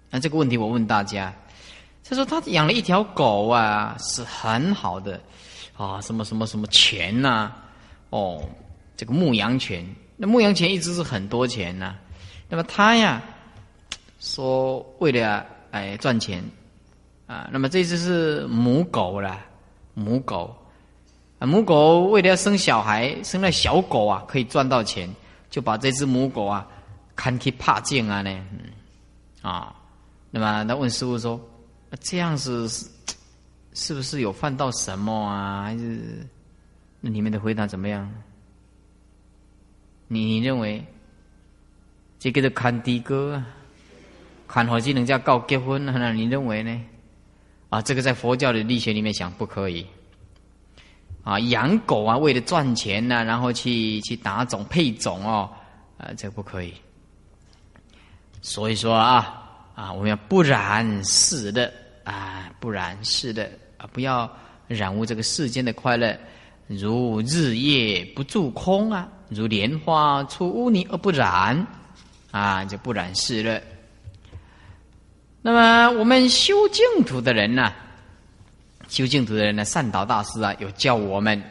[0.10, 1.34] 那这个问题我问大家，
[2.08, 5.20] 他说他养了一条狗啊，是很好的。
[5.76, 7.52] 啊，什么什么什么犬呐？
[8.12, 8.48] 哦，
[8.96, 9.84] 这个牧羊犬，
[10.16, 11.96] 那牧羊犬一直是很多钱呐。
[12.48, 13.20] 那么他呀，
[14.20, 16.44] 说为了哎赚钱
[17.26, 19.40] 啊，那么这只是母狗了，
[19.96, 20.56] 母狗
[21.40, 25.10] 啊，母狗为了要生小孩，生了小狗啊，可以赚到钱，
[25.50, 26.68] 就把这只母狗啊
[27.16, 28.46] 看去怕境啊呢，
[29.42, 29.76] 啊，
[30.30, 31.42] 那么他问师傅说，
[32.02, 32.86] 这样子是？
[33.76, 35.64] 是不是有犯到什么啊？
[35.64, 36.28] 还是
[37.02, 38.08] 那你们的回答怎么样？
[40.08, 40.86] 你你认为
[42.20, 43.44] 这个的看的哥，
[44.48, 45.84] 看好技能叫告结婚？
[45.84, 46.86] 那你认为呢？
[47.70, 49.84] 啊，这个在佛教的力学里面讲不可以。
[51.24, 55.50] 啊，养狗啊，为了赚钱呢，然后去去打种配种哦，
[55.98, 56.72] 啊，这不可以。
[58.44, 63.88] 所以说啊啊，我们要不染是的啊，不染是的啊。
[63.92, 64.30] 不要
[64.68, 66.18] 染污这个世间的快乐，
[66.68, 71.66] 如日夜不住空啊，如莲花出污泥而不染
[72.32, 73.62] 啊，就不染是了。
[75.42, 77.74] 那么我们修净土的人呢，
[78.88, 81.42] 修净土的人呢，善导大师啊，有教我们，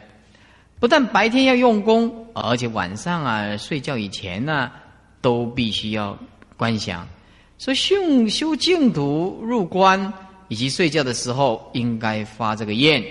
[0.79, 4.71] 不但白天要用功，而且晚上啊睡觉以前呢，
[5.21, 6.17] 都必须要
[6.57, 7.07] 观想。
[7.59, 10.11] 所以修修净土入关。
[10.47, 13.03] 以及睡觉的时候应该发这个愿，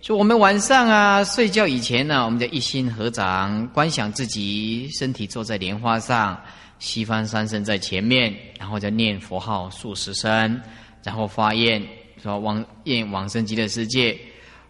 [0.00, 6.38] 所以我们晚上啊睡觉以前呢，我们就一心合掌观想自己身体坐在莲花上，
[6.78, 10.60] 西方三圣在前面，然后再念佛号数十声，
[11.02, 11.82] 然后发愿
[12.22, 14.16] 说往愿往生极乐世界。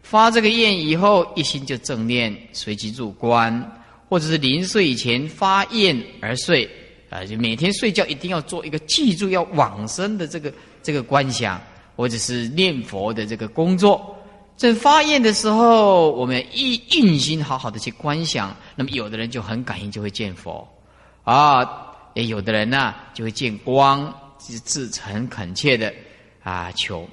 [0.02, 6.68] 发这个愿以后，一心就正念，随即入关，或者是临睡以前发愿而睡
[7.10, 11.60] 啊，就每天睡觉一定要做一个记住要往生的这个这个观想。
[11.96, 14.16] 或者是念佛的这个工作，
[14.56, 20.66] 在发愿的时候，我们一用心好好的去观想，那么有的人就很感应，就会见佛
[21.24, 21.64] 啊；
[22.14, 25.92] 也有的人呢，就会见光，是自诚恳切的
[26.42, 27.08] 啊求。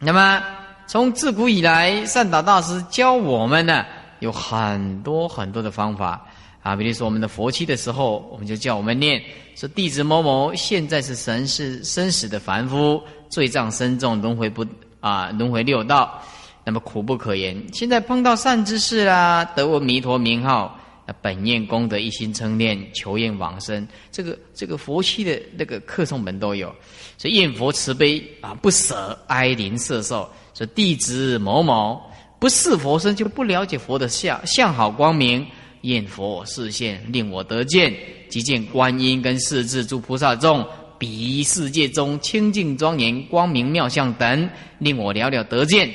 [0.00, 0.42] 那么
[0.86, 3.84] 从自古以来，善导大师教我们呢，
[4.18, 6.26] 有很多很多的方法
[6.62, 9.22] 啊，比如说我们的佛期的时候，我们就叫我们念
[9.54, 13.02] 说弟子某某现在是神是生死的凡夫。
[13.32, 14.62] 罪障深重，轮回不
[15.00, 16.22] 啊，轮回六道，
[16.64, 17.56] 那么苦不可言。
[17.72, 23.88] 现在碰到善知识啦，得闻弥陀名号，那本愿功德一心称念，求愿往生。
[24.10, 26.72] 这个这个佛系的那个课诵本都有，
[27.16, 30.30] 所以念佛慈悲啊，不舍哀怜色受。
[30.52, 31.98] 说弟子某某
[32.38, 35.46] 不是佛身，就不了解佛的相相好光明，
[35.80, 37.96] 念佛示现，令我得见，
[38.28, 40.62] 即见观音跟四智诸菩萨众。
[41.02, 45.90] 彼世界中清净庄严、光明妙相等，令我了了得见。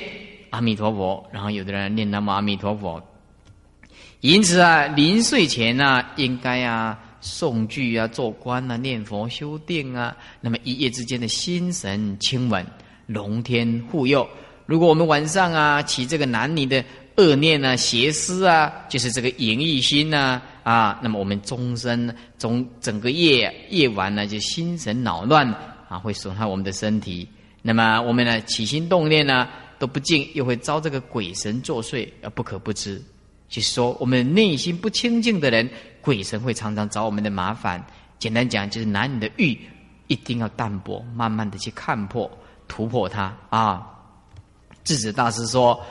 [0.50, 3.02] 阿弥陀佛，然后有的人念南无阿弥陀佛。
[4.20, 12.66] 因此啊，临睡前呢，应该啊诵句啊、做观啊、念佛修定啊，那么一夜之间的心神清稳，
[13.06, 14.28] 龙天护佑。
[14.66, 16.84] 如果我们晚上啊起这个男女的
[17.16, 25.48] 恶念啊、邪思啊，就是这个淫欲心呐啊，那么我们终身、中整个夜夜晚呢，就心神恼乱
[25.88, 27.26] 啊，会损害我们的身体。
[27.62, 33.02] 那么我们呢起心动念呢都不净，又会遭这个鬼神作祟，而不可不知。
[33.48, 35.70] 就是说，我们内心不清净的人，
[36.02, 37.82] 鬼神会常常找我们的麻烦。
[38.18, 39.58] 简单讲，就是男女的欲
[40.06, 42.30] 一定要淡薄，慢慢的去看破、
[42.68, 43.86] 突破它啊。
[44.84, 45.82] 智子大师说，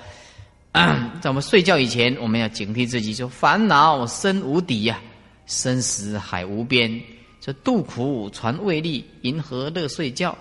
[1.22, 5.00] 在我们睡觉以前，我们要警惕自己，说烦恼深无底呀，
[5.46, 7.02] 生死海无边，
[7.42, 10.38] 这渡苦传未力，银河乐睡觉。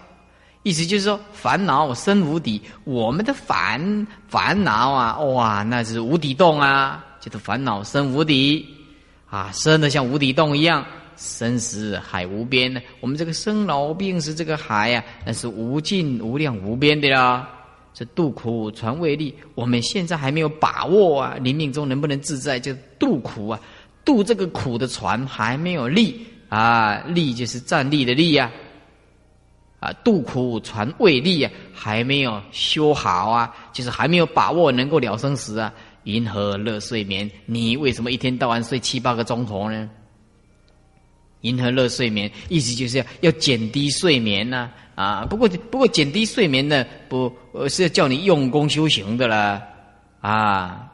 [0.63, 8.67] 意思就是说，烦恼深无底，我们的烦烦恼啊，哇，那是无底洞啊，就是烦恼深无底
[9.31, 10.85] 啊，深的像无底洞一样，
[11.17, 12.81] 生死海无边呢。
[13.01, 17.49] 我们这个生老病死这个海呀，那是无尽无量无边的啦。
[17.99, 22.61] 这渡苦传未力，我们现在还没有把握啊，临命中能不能自在？
[22.61, 23.59] 就渡苦啊，
[24.05, 28.53] 渡这个苦的船还没有力啊，力就是站立的立呀。
[29.81, 35.73] 啊，渡苦传未立啊，还没有修好啊，就是还没有把握能够了生死啊。
[36.05, 39.89] 银河乐睡眠，你为什么一天到晚睡七八个钟头呢？
[41.41, 44.59] 银河乐睡眠，意思就是要要减低睡眠呢。
[44.59, 47.33] 啊，啊不过不过减低睡眠呢，不
[47.69, 49.63] 是要叫你用功修行的啦。
[50.21, 50.91] 啊，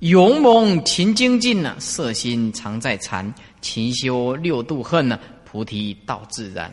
[0.00, 5.18] 勇猛勤精进呢，色心常在禅，勤修六度恨呢。
[5.44, 6.68] 菩提道自然，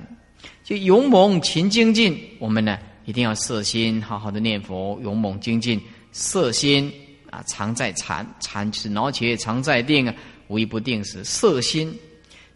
[0.64, 2.20] 就勇猛勤精进。
[2.40, 5.80] 我们呢，一定要色心，好好的念佛，勇猛精进，
[6.12, 6.92] 色心
[7.30, 10.16] 啊，常在禅，禅是脑且常在定啊，
[10.48, 11.24] 无一不定时。
[11.24, 11.96] 色心，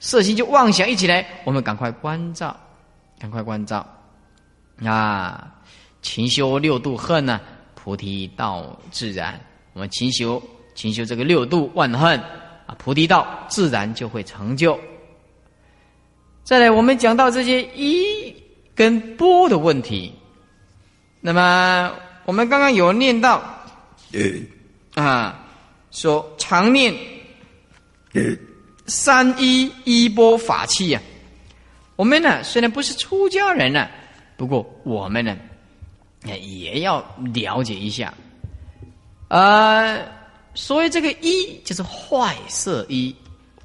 [0.05, 2.55] 摄心就妄想一起来，我们赶快关照，
[3.17, 3.83] 赶快关照
[4.83, 5.51] 啊！
[6.03, 7.41] 勤修六度恨呢，
[7.73, 9.41] 菩提道自然。
[9.73, 10.39] 我们勤修，
[10.75, 12.19] 勤修这个六度万恨
[12.67, 14.79] 啊，菩提道自然就会成就。
[16.43, 18.31] 再来，我们讲到这些一
[18.75, 20.13] 跟波的问题。
[21.19, 21.91] 那么，
[22.25, 23.41] 我们刚刚有念到，
[24.93, 25.43] 啊，
[25.89, 26.93] 说常念
[28.85, 31.01] 三一一波法器呀。
[31.95, 33.87] 我们呢，虽然不是出家人呢，
[34.35, 35.37] 不过我们呢，
[36.23, 38.13] 也要了解一下。
[39.29, 40.05] 呃，
[40.53, 43.15] 所谓这个一，就是坏色一，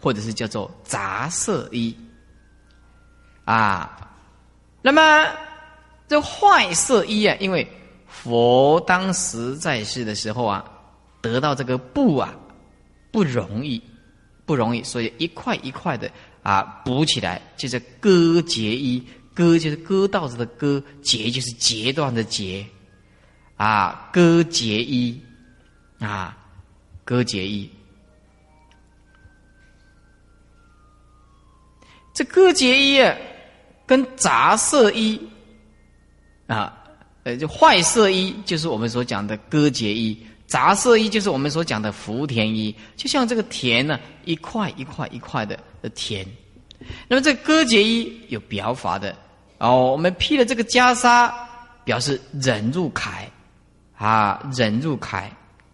[0.00, 1.94] 或者是叫做杂色一。
[3.44, 4.10] 啊，
[4.80, 5.26] 那么
[6.06, 7.66] 这坏色衣啊，因为
[8.06, 10.64] 佛当时在世的时候啊，
[11.20, 12.32] 得到这个布啊
[13.10, 13.82] 不容易，
[14.50, 16.10] 不容易，所以一块一块的
[16.42, 19.00] 啊补起来，就是割截衣，
[19.32, 22.66] 割就是割稻子的割，截就是截断的截，
[23.56, 25.22] 啊，割截衣，
[26.00, 26.36] 啊，
[27.04, 27.70] 割截衣，
[32.12, 33.16] 这割截衣啊。
[33.86, 35.20] 跟杂色衣
[36.46, 36.76] 啊，
[37.24, 40.16] 呃，就坏色衣，就是我们所讲的割节衣；
[40.50, 42.74] 杂色衣就是我们所讲的福田衣。
[42.96, 46.26] 就像这个田呢，一块一块一块的的田。
[47.08, 49.16] 那么这割节衣有表法的
[49.58, 51.32] 哦，我们披了这个袈裟，
[51.84, 53.22] 表示忍入铠
[53.96, 55.24] 啊，忍入铠，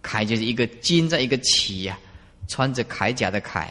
[0.03, 1.99] 铠就是一个金在一个旗呀，
[2.47, 3.67] 穿着铠甲的铠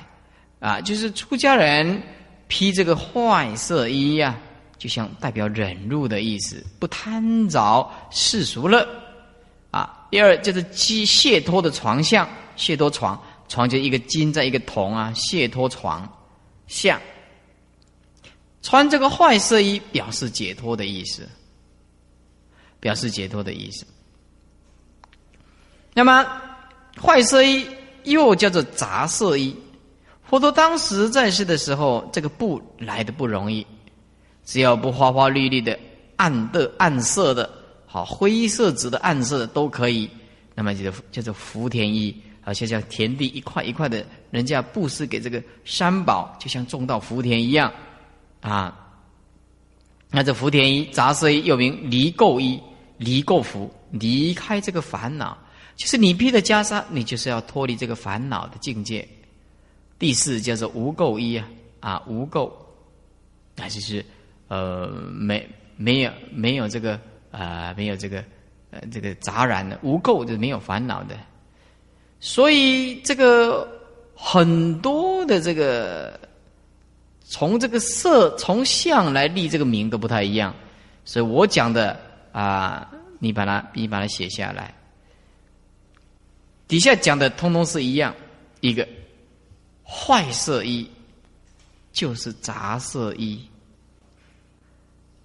[0.60, 2.02] 啊，就是出家人。
[2.48, 4.38] 披这个坏色衣呀，
[4.78, 8.88] 就像代表忍辱的意思，不贪着世俗乐。
[10.10, 16.08] 第二就是鸡解脱的床相，解脱床，床就一个金在一个铜啊，解脱床
[16.68, 17.00] 相。
[18.62, 21.28] 穿这个坏色衣，表示解脱的意思，
[22.80, 23.86] 表示解脱的意思。
[25.94, 26.26] 那么
[27.00, 27.66] 坏色衣
[28.04, 29.56] 又叫做杂色衣。
[30.24, 33.66] 佛陀当时在世的时候，这个布来的不容易，
[34.44, 35.78] 只要不花花绿绿的、
[36.16, 37.48] 暗的、暗色的，
[37.96, 40.10] 好灰色、紫的、暗色的都可以。
[40.54, 47.72] 那么就叫做福田衣，好像叫田地一块一块的，人家布施给这个山宝，就像种到福田一样
[48.42, 48.78] 啊。
[50.12, 52.60] 那这福田衣、杂色又名离垢衣、
[52.98, 55.38] 离垢服，离开这个烦恼，
[55.78, 59.08] 就是你披的袈裟，你就是要脱离这个烦恼的境界。
[59.98, 61.48] 第四叫做无垢衣啊
[61.80, 62.52] 啊无垢，
[63.56, 64.06] 那就是
[64.50, 67.00] 呃没没有没有这个
[67.38, 68.24] 啊没有这个
[68.72, 71.16] 呃这个杂染的无垢，就没有烦恼的。
[72.20, 73.68] 所以这个
[74.16, 76.20] 很多的这个
[77.26, 80.56] 从这个色从相来立这个名都不太一样，
[81.04, 82.00] 所以我讲的
[82.32, 84.74] 啊，你把它你把它写下来，
[86.68, 88.16] 底下讲的通通是一样，
[88.62, 88.88] 一个
[89.84, 90.90] 坏色衣
[91.92, 93.48] 就是杂色衣，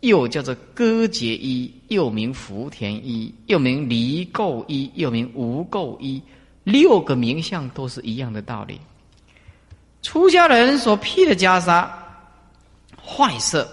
[0.00, 6.22] 又叫做割节衣，又名福田衣，又名离垢衣，又名无垢衣。
[6.64, 8.80] 六个名相都是一样的道理。
[10.02, 11.88] 出家人所披的袈裟，
[13.02, 13.70] 坏色，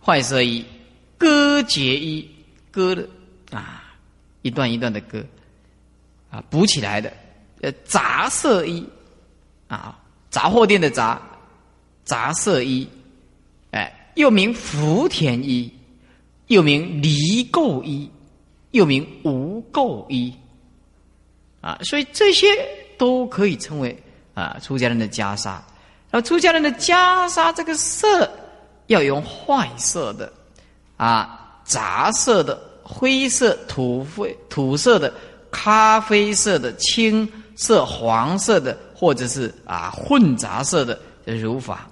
[0.00, 0.64] 坏色衣，
[1.16, 2.28] 割节衣，
[2.70, 3.08] 割的
[3.50, 3.96] 啊，
[4.42, 5.24] 一段一段的割，
[6.30, 7.12] 啊，补起来的，
[7.62, 8.86] 呃，杂色衣，
[9.68, 9.98] 啊，
[10.30, 11.20] 杂货店的杂，
[12.04, 12.86] 杂色衣，
[14.16, 15.72] 又名福田衣，
[16.48, 18.10] 又名离垢衣，
[18.72, 20.34] 又名无垢衣。
[21.60, 22.46] 啊，所以这些
[22.98, 23.96] 都可以称为
[24.34, 25.58] 啊出家人的袈裟。
[26.10, 28.30] 那出家人的袈裟，这个色
[28.86, 30.32] 要用坏色的，
[30.96, 35.12] 啊杂色的、灰色、土灰土色的、
[35.50, 41.90] 咖啡色的、青色、黄色的，或者是啊混杂色的的如法。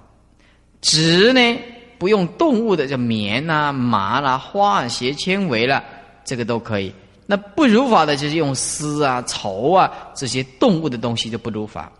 [0.79, 1.59] 纸呢，
[1.97, 5.83] 不用动物的，叫棉啊、麻啦、化学纤维啦，
[6.23, 6.93] 这个都可以。
[7.25, 11.91] 那不如法的，就是用丝啊、绸啊这些动物的东西就不如法。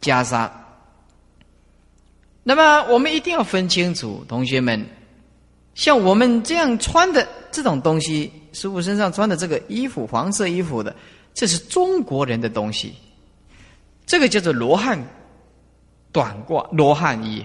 [0.00, 0.50] 袈裟。
[2.42, 4.86] 那么我们一定要分清楚，同学们，
[5.74, 10.94] 像我们这样穿的这种东西，师傅身上穿的这个衣服，黄色衣服的，
[11.32, 12.92] 这是中国人的东西，
[14.04, 15.02] 这个叫做罗汉
[16.12, 17.42] 短褂、罗汉衣，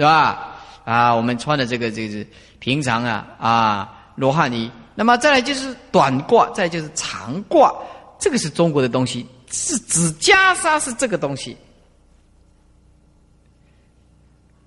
[0.00, 0.56] 是吧？
[0.86, 2.26] 啊，我们穿的这个就是
[2.58, 4.70] 平常啊啊罗汉衣。
[4.94, 7.70] 那么再来就是短褂，再就是长褂，
[8.18, 11.54] 这个是中国的东西，是指袈裟是这个东西。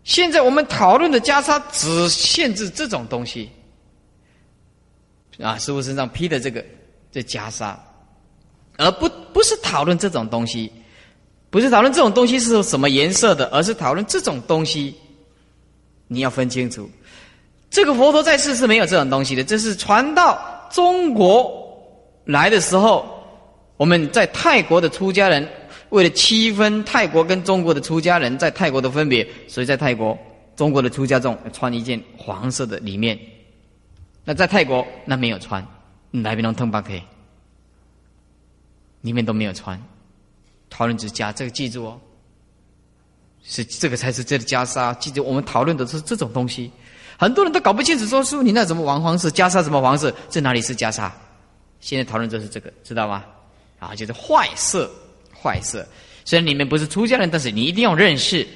[0.04, 3.50] 现在我们讨论的袈裟只限制这种东西，
[5.42, 6.64] 啊，师傅身上披的这个
[7.12, 7.76] 这袈裟，
[8.78, 10.72] 而不不是讨论这种东西，
[11.50, 14.96] 不是讨论这种东西是什么颜色的，而是讨论这种东西，
[16.14, 16.90] 你要分清楚。
[17.70, 21.52] 这个佛陀在世是没有这种东西的，这是传到中国
[22.26, 23.04] 来的时候，
[23.78, 25.48] 我们在泰国的出家人
[25.90, 30.18] 为了区分泰国跟中国的出家人在泰国的分别，所以在泰国
[30.56, 33.20] 中国的出家众穿一件黄色的里面，
[34.24, 35.66] 那在泰国那没有穿，
[36.12, 36.94] 来宾龙腾巴克，
[39.02, 39.82] 里面都没有穿，
[40.70, 42.00] 讨论之家这个记住哦，
[43.44, 46.72] 是这个才是这个袈裟，记住我们讨论的是这种东西。
[47.18, 50.14] 很多人都搞不清楚，说师傅你那怎么黄黄色袈裟怎么黄色？
[50.30, 51.12] 这哪里是袈裟？
[51.80, 53.24] 现在讨论就是这个，知道吗？
[53.80, 54.90] 啊，就是坏色，
[55.34, 55.86] 坏色。
[56.26, 58.48] 虽然你们不是出家人，但是你一定要认识，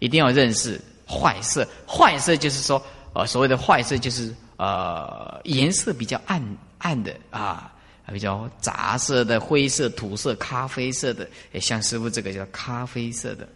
[0.00, 1.66] 一定要认识坏色。
[1.86, 6.42] 坏色就是说，呃，所谓的坏色就是呃，颜色比较暗
[6.78, 7.72] 暗的啊，
[8.12, 11.28] 比较杂色的、灰色、土色、咖啡色的。
[11.60, 13.48] 像师傅这个叫咖啡色的，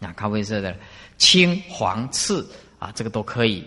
[0.00, 0.76] 啊，咖啡色的
[1.18, 2.44] 青黄赤。
[2.76, 3.64] 啊，这个都可以，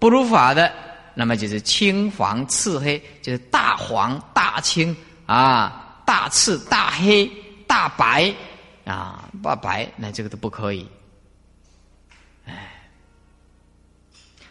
[0.00, 0.72] 不如法的，
[1.14, 7.30] 那么就是青黄赤黑，就是大黄、大青啊，大赤、大黑、
[7.68, 8.34] 大白
[8.84, 10.84] 啊，大白，那这个都不可以。
[12.46, 12.82] 哎，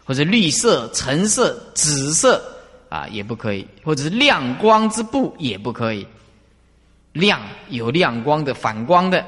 [0.06, 2.42] 或者绿色、橙色、紫色
[2.88, 6.08] 啊，也不可以，或者是亮光之布也不可以，
[7.12, 9.26] 亮有亮光的、反光的、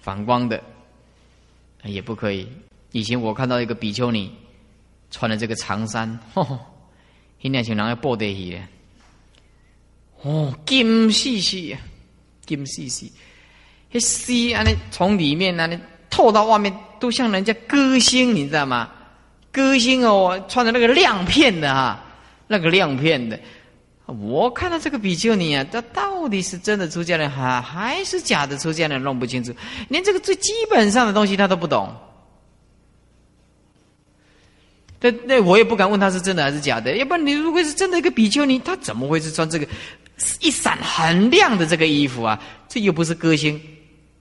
[0.00, 0.60] 反光的
[1.92, 2.46] 也不可以。
[2.92, 4.32] 以前我看到一个比丘尼
[5.10, 6.58] 穿的这个长衫，吼，
[7.40, 8.58] 现在像人要抱得起
[10.22, 11.76] 哦，金细细，
[12.44, 13.12] 金细细，
[13.90, 15.78] 那丝啊，那从里面啊，那
[16.10, 18.90] 透到外面，都像人家歌星，你知道吗？
[19.52, 22.04] 歌星哦，穿的那个亮片的哈，
[22.46, 23.38] 那个亮片的，
[24.08, 29.54] 我看到这个比丘尼啊，他到底是真的出家人还还是假的出家人，弄不清楚，
[29.88, 31.94] 连这个最基本上的东西他都不懂。
[35.00, 39.68] 那那我也不敢问他是真的还是假的，要不然你如果是真的一个比丘尼，他怎么会是穿这个
[40.40, 42.42] 一闪很亮的这个衣服啊？
[42.66, 43.60] 这又不是歌星，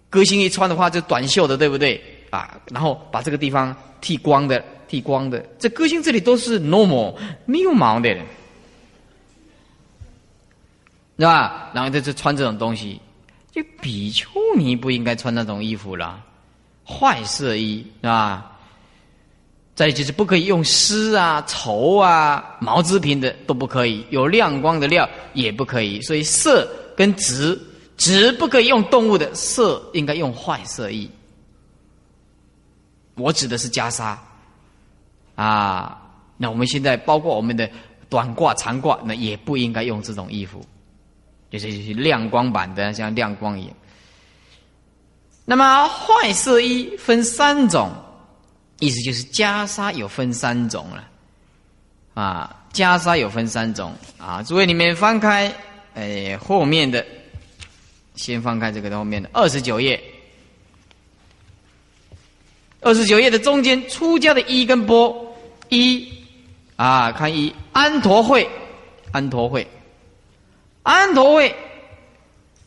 [0.10, 2.00] 歌星一穿的话就短袖的，对不对？
[2.30, 7.16] 啊，然后把这个地方剃光的，剃光的，这歌星这里都是 normal
[7.46, 8.16] 没有毛的，
[11.18, 11.70] 是吧？
[11.74, 13.00] 然后他就穿这种东西，
[13.52, 16.24] 就比丘尼不应该穿那种衣服了，
[16.86, 18.52] 坏色衣，是吧？
[19.74, 26.02] 再就是不可以用丝啊、绸啊、毛织品的都不可以，有亮光的料也不可以。
[26.02, 27.60] 所以色跟直
[27.96, 31.08] 直不可以用动物的，色应该用坏色衣。
[33.14, 34.16] 我指的是袈裟
[35.36, 36.02] 啊。
[36.38, 37.70] 那我们现在包括我们的
[38.10, 40.66] 短褂、长褂，那也不应该用这种衣服，
[41.50, 43.76] 就是亮光版的，像亮光一样。
[45.46, 47.92] 那么坏色衣分三种。
[48.80, 51.10] 意思就是袈裟有分三种了，
[52.14, 54.44] 啊，袈裟有分三种啊。
[54.44, 55.52] 诸位，你们翻开，
[55.96, 57.04] 哎，后面的，
[58.14, 60.00] 先翻开这个后面的二十九页，
[62.82, 65.36] 二十九页的中间，出家的一跟波
[65.70, 66.08] 一，
[66.76, 68.48] 啊，看一安陀会，
[69.12, 69.68] 安陀会，
[70.88, 71.54] 安陀会，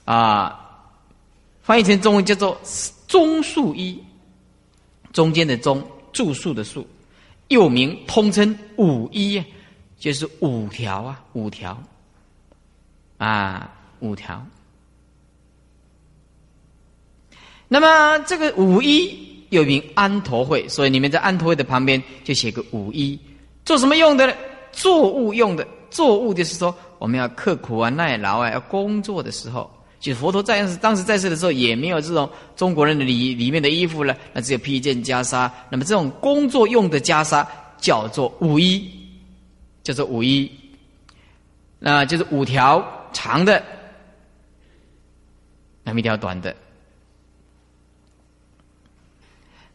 [0.05, 0.93] 啊，
[1.63, 2.61] 翻译成中文叫做
[3.09, 3.99] 中树一，
[5.13, 5.83] 中间的中。
[6.13, 6.85] 住宿的宿，
[7.49, 9.41] 又名通称五一，
[9.97, 11.81] 就是五条啊，五条
[13.17, 14.45] 啊，五条。
[17.69, 23.17] 那么这个五一又名安陀会，所以你们在安陀会的旁边就写个五一，
[23.65, 24.35] 做什么用的呢？
[24.73, 29.69] 作物用的，作物就是说我们要刻苦啊、耐劳啊，要工作的时候。
[29.99, 35.51] 就佛陀在世，当时在世的时候，也没有这种中国人的里里面的衣服了，那只有披一件袈裟。
[35.71, 37.47] 那么这种工作用的袈裟
[37.79, 38.91] 叫做五衣，
[39.83, 40.51] 叫做五衣，
[41.79, 42.83] 那就是五条
[43.13, 43.63] 长的，
[45.83, 46.55] 那么一条短的。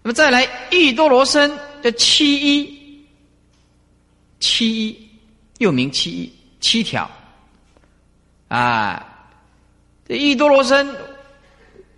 [0.02, 3.06] 那么再来玉多罗僧的七衣，
[4.40, 5.10] 七衣
[5.60, 7.10] 又名七衣，七条
[8.48, 9.06] 啊。
[10.08, 10.96] 这一多罗僧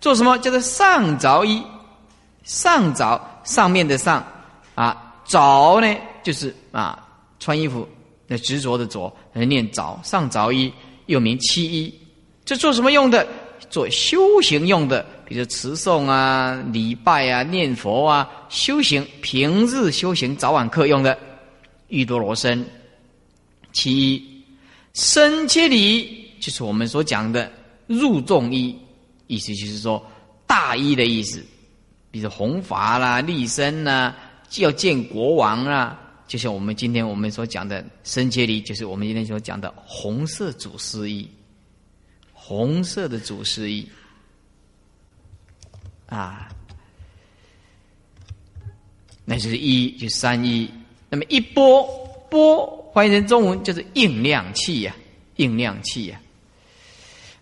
[0.00, 0.38] 做什么？
[0.38, 1.62] 叫做上着衣，
[2.44, 4.24] 上着上面的上
[4.74, 7.06] 啊，着呢就是啊
[7.38, 7.86] 穿衣服
[8.26, 10.72] 那执着的着，念着上着衣，
[11.06, 11.94] 又名七衣。
[12.44, 13.26] 这做什么用的？
[13.68, 21.18] 做修行用的，比如持诵啊、礼拜啊、念佛啊、修行平日修行早晚课用的。
[21.88, 22.64] 玉多罗僧
[23.72, 24.44] 七衣，
[24.94, 27.50] 僧切里就是我们所讲的。
[27.88, 28.78] 入众衣，
[29.28, 30.06] 意思就是说
[30.46, 31.42] 大衣的意思，
[32.10, 34.14] 比如弘法啦、立身呐，
[34.58, 41.26] 要见国王啦，就像我们今天我们所讲的僧切里，就是我们今天所讲的红色祖师衣，
[42.34, 43.88] 红色的祖师衣
[46.04, 46.50] 啊，
[49.24, 50.70] 那就是一，就三一。
[51.08, 51.88] 那么一波
[52.30, 54.94] 波，翻译成中文就是应量器呀，
[55.36, 56.20] 应量器呀。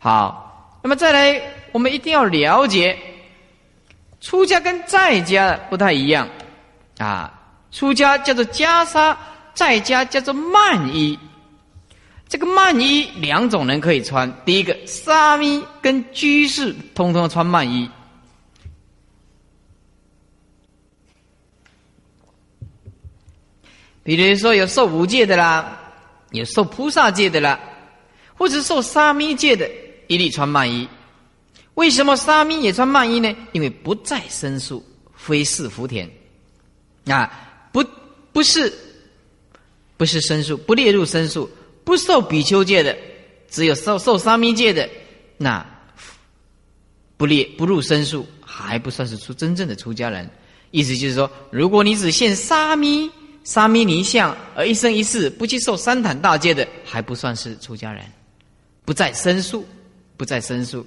[0.07, 1.42] 好，那么再来，
[1.72, 2.96] 我们一定要了解，
[4.20, 6.28] 出家跟在家不太一样
[6.98, 7.32] 啊。
[7.72, 9.16] 出家叫做袈裟，
[9.52, 11.18] 在家叫做曼衣。
[12.28, 17.90] 这个曼衣两种人可以穿，第一个沙弥跟居士通通穿曼衣。
[24.04, 25.76] 比如说有受五戒的啦，
[26.30, 27.59] 有受菩萨戒的啦，
[28.38, 29.68] 或者受沙弥戒的。
[30.07, 30.88] 一律穿曼衣，
[31.74, 33.34] 为什么沙弥也穿曼衣呢？
[33.52, 34.84] 因为不在申诉，
[35.14, 36.09] 非是福田，
[37.07, 37.30] 啊，
[37.72, 37.84] 不
[38.32, 38.72] 不是，
[39.96, 41.50] 不是申诉，不列入申诉，
[41.84, 42.96] 不受比丘戒的，
[43.50, 44.88] 只有受受沙弥戒的，
[45.36, 45.64] 那
[47.16, 50.28] 不列不入申诉，还不算是出真正的出家人。
[50.70, 53.11] 意思就是说，如果你只现沙弥
[53.44, 58.04] 沙弥尼相，而一生一世不去受三坛大戒的，还不算是出家人，
[58.84, 59.66] 不在申诉。
[60.16, 60.86] 不再申诉，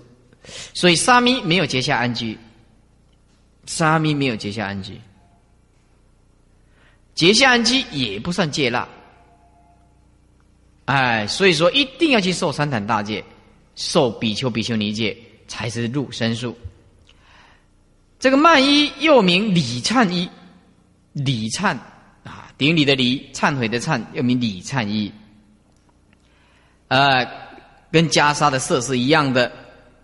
[0.73, 2.37] 所以沙弥没有结下安居。
[3.65, 4.99] 沙弥没有结下安居，
[7.13, 8.87] 结下安居也不算戒腊。
[10.85, 13.23] 哎，所以说一定要去受三坛大戒，
[13.75, 15.15] 受比丘、比丘尼戒，
[15.47, 16.57] 才是入申诉。
[18.17, 20.27] 这个曼衣又名礼忏衣，
[21.13, 21.77] 礼忏
[22.23, 25.11] 啊，顶礼的礼，忏悔的忏，又名礼忏衣。
[26.87, 27.48] 呃。
[27.91, 29.51] 跟袈裟的色是一样的，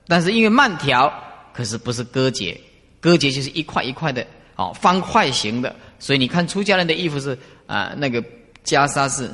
[0.08, 1.12] 但是因为慢条，
[1.54, 2.60] 可是不是割节，
[3.00, 4.26] 割节就是一块一块的，
[4.56, 8.22] 哦，方块形的，所以你看出家人的衣服是啊，那个
[8.64, 9.30] 袈裟是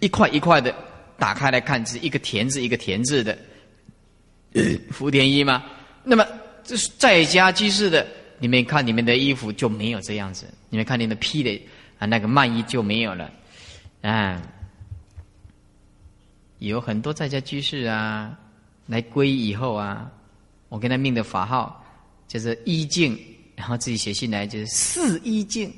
[0.00, 0.74] 一块一块的，
[1.18, 3.38] 打开来看是一个田字一个田字的。
[4.90, 5.64] 福田衣吗？
[6.04, 6.26] 那么
[6.62, 8.06] 这是在家居士的，
[8.38, 11.62] 你们看你们的衣服就没有这样子，你们看你们披的
[11.98, 13.30] 啊那个曼衣就没有了，
[14.02, 14.42] 啊。
[16.68, 18.38] 有很多在家居士啊，
[18.86, 20.10] 来皈依以后啊，
[20.68, 21.84] 我给他命的法号
[22.28, 23.18] 就是一境，
[23.56, 25.72] 然后自己写信来就是四一境，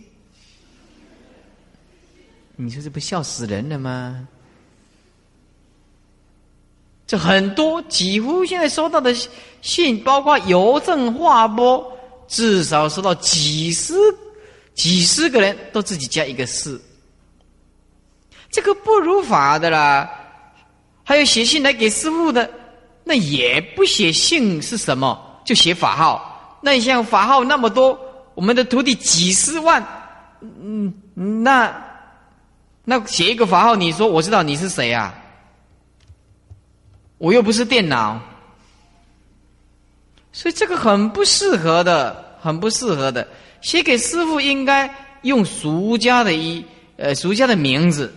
[2.56, 4.28] 你说这不笑死人了吗？
[7.06, 9.14] 这很多，几乎现在收到的
[9.60, 11.92] 信，包括邮政划拨，
[12.28, 13.94] 至少收到几十、
[14.74, 16.80] 几十个人都自己加一个“四”，
[18.50, 20.20] 这个不如法的啦。
[21.04, 22.50] 还有写信来给师傅的，
[23.04, 26.58] 那也不写姓是什么，就写法号。
[26.62, 27.98] 那你像法号那么多，
[28.34, 29.86] 我们的徒弟几十万，
[30.40, 31.72] 嗯，那
[32.84, 35.14] 那写一个法号，你说我知道你是谁啊？
[37.18, 38.20] 我又不是电脑，
[40.32, 43.26] 所以这个很不适合的，很不适合的。
[43.60, 44.92] 写给师傅应该
[45.22, 46.64] 用俗家的一
[46.96, 48.12] 呃俗家的名字。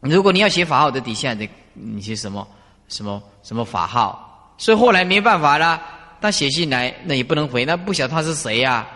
[0.00, 2.46] 如果你要写法号的底下，你你写什么
[2.88, 4.54] 什么什么法号？
[4.58, 5.80] 所以后来没办法了，
[6.20, 8.86] 他写信来那也不能回，那不晓得他是谁呀？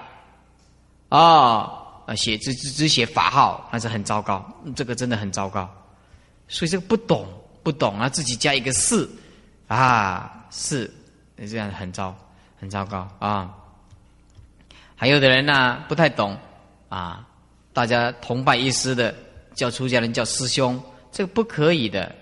[1.08, 1.70] 啊
[2.06, 4.44] 啊，写只只只写法号，那是很糟糕，
[4.74, 5.68] 这个真的很糟糕。
[6.48, 7.26] 所以这个不懂。
[7.64, 9.10] 不懂啊，自己加一个四，
[9.68, 10.92] 啊四，
[11.38, 12.14] 这样很糟，
[12.60, 13.54] 很糟糕啊。
[14.94, 16.36] 还有的人呢不太懂
[16.90, 17.26] 啊，
[17.72, 19.14] 大家同拜一师的
[19.54, 20.78] 叫出家人叫师兄，
[21.10, 22.14] 这个不可以的。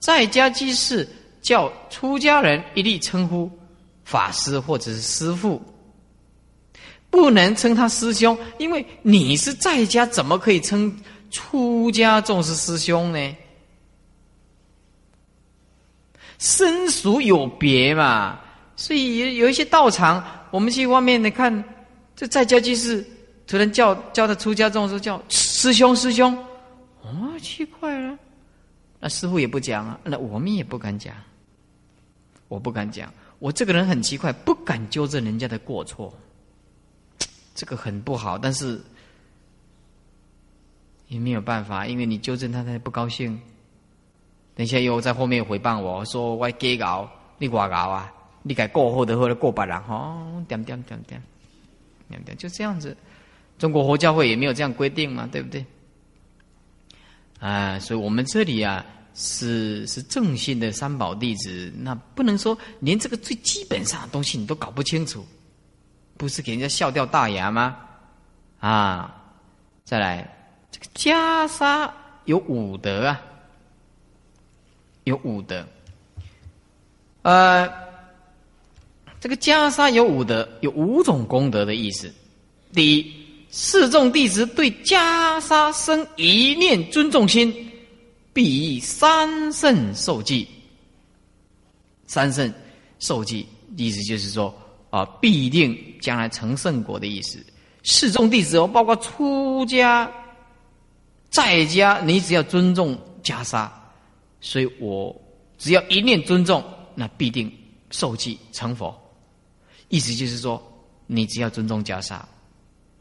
[0.00, 1.06] 在家居士
[1.40, 3.48] 叫出家人一律称呼
[4.02, 5.62] 法师或者是师父，
[7.10, 10.92] 不能称他师兄，因为你是在家，怎么可以称
[11.30, 13.36] 出家众是师兄呢？
[16.38, 18.40] 生属有别嘛，
[18.74, 21.62] 所以有有一些道场，我们去外面你看，
[22.16, 23.06] 这在家居士
[23.46, 26.34] 突然叫叫他出家众说叫师兄师兄，
[27.02, 28.09] 哦，奇怪了，
[29.00, 31.14] 那师傅也不讲啊，那我们也不敢讲，
[32.48, 36.14] 我不敢讲，我这个人很奇怪，不敢纠正人家的过错，
[37.54, 38.78] 这个很不好，但是
[41.08, 43.40] 也没有办法，因为你纠正他，他不高兴。
[44.54, 48.12] 等一下又在后面诽谤我说我假搞，你话搞啊？
[48.42, 51.22] 你改过后的或者过百人哦，点点点点
[52.08, 52.96] 点点，就这样子。
[53.58, 55.64] 中国佛教会也没有这样规定嘛，对不对？
[57.40, 65.26] 啊，所以我们这里啊是是正信的三宝弟子，那不能说连这个最基本上的东西你都搞不清楚，
[66.16, 67.76] 不是给人家笑掉大牙吗？
[68.60, 69.12] 啊，
[69.84, 70.32] 再来
[70.70, 71.90] 这个袈裟
[72.26, 73.20] 有五德啊。
[75.04, 75.66] 有五德，
[77.22, 77.66] 呃，
[79.18, 82.12] 这个袈裟有五德，有五种功德的意思。
[82.74, 83.19] 第一，
[83.50, 87.52] 四众弟子对袈裟生一念尊重心，
[88.32, 90.46] 必以三圣受记。
[92.06, 92.52] 三圣
[93.00, 93.46] 受记，
[93.76, 94.54] 意思就是说
[94.90, 97.44] 啊，必定将来成圣果的意思。
[97.82, 100.10] 四众弟子哦，包括出家、
[101.30, 103.68] 在家，你只要尊重袈裟。
[104.40, 105.14] 所以我
[105.58, 107.52] 只要一念尊重，那必定
[107.90, 108.96] 受记成佛。
[109.88, 110.62] 意思就是说，
[111.06, 112.20] 你只要尊重袈裟。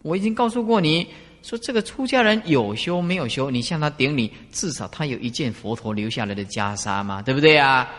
[0.01, 1.07] 我已经告诉过你
[1.41, 7.89] 说，这个出家人有修没有修，你向他顶礼，至少他有一件佛陀留下来的袈裟嘛，对不对啊？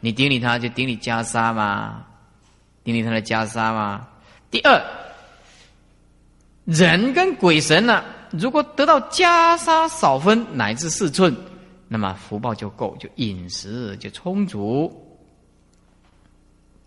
[0.00, 2.04] 你顶礼他就顶礼袈裟嘛，
[2.82, 4.06] 顶礼他的袈裟嘛。
[4.50, 4.80] 第二，
[6.64, 11.34] 人跟鬼神呢，如果得到袈裟少分乃至四寸。
[11.86, 14.90] 那么福报就够，就饮食就充足，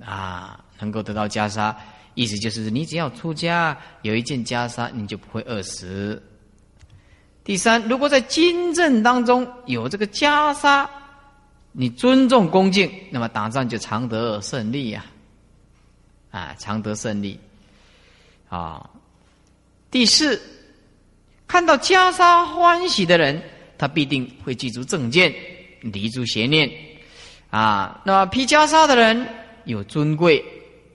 [0.04, 1.74] 啊，能够得到袈裟，
[2.18, 6.20] 意思就是你只要出家有一件袈裟，你就不会饿死。
[7.44, 10.90] 第三，如果在金阵当中有这个袈裟，
[11.72, 15.06] 你尊重恭敬，那么打仗就常得胜利呀，
[16.32, 17.40] 啊，常得胜利，
[18.50, 18.90] 啊。
[19.92, 20.42] 第四，
[21.48, 23.40] 看到袈裟欢喜的人。
[23.80, 25.32] 他必定会记住正见，
[25.82, 26.68] 离诸邪念，
[27.52, 29.24] 啊，那披袈裟的人
[29.66, 30.44] 有尊贵，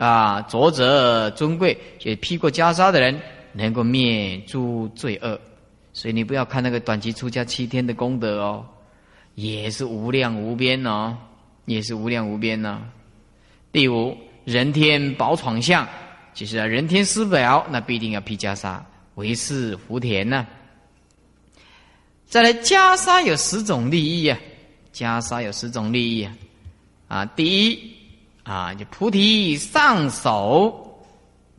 [0.03, 3.17] 啊，浊者尊贵，就披过袈裟的人
[3.53, 5.39] 能够灭诸罪恶，
[5.93, 8.67] 所以你不要看那个短期出家七天的功德哦，
[9.37, 11.17] 也是无量无边哦，
[11.67, 12.83] 也是无量无边呢。
[13.71, 15.87] 第五，人天宝闯相，
[16.35, 18.81] 其实啊，人天师表，那必定要披袈裟，
[19.15, 20.45] 为是福田呢。
[22.27, 24.37] 再来，袈裟有十种利益啊！
[24.93, 26.35] 袈裟有十种利益啊！
[27.07, 27.79] 啊，第一
[28.45, 31.05] 啊，就菩提上手，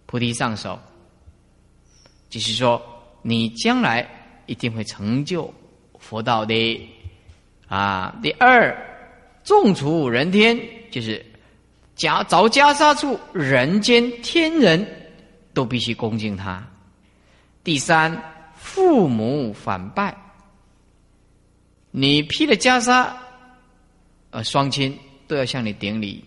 [0.06, 0.80] 菩提上手，
[2.30, 2.82] 就是说
[3.22, 4.08] 你将来
[4.46, 5.52] 一定会成就
[5.98, 6.90] 佛道的
[7.68, 8.14] 啊。
[8.22, 8.76] 第二，
[9.44, 10.60] 众处人天，
[10.92, 11.26] 就是
[11.96, 14.86] 袈找袈裟处，人间天人
[15.54, 16.62] 都必须恭敬他。
[17.64, 18.22] 第三，
[18.56, 20.14] 父母反拜。
[21.92, 23.10] 你披了袈裟，
[24.32, 26.26] 呃，双亲都要向你顶礼。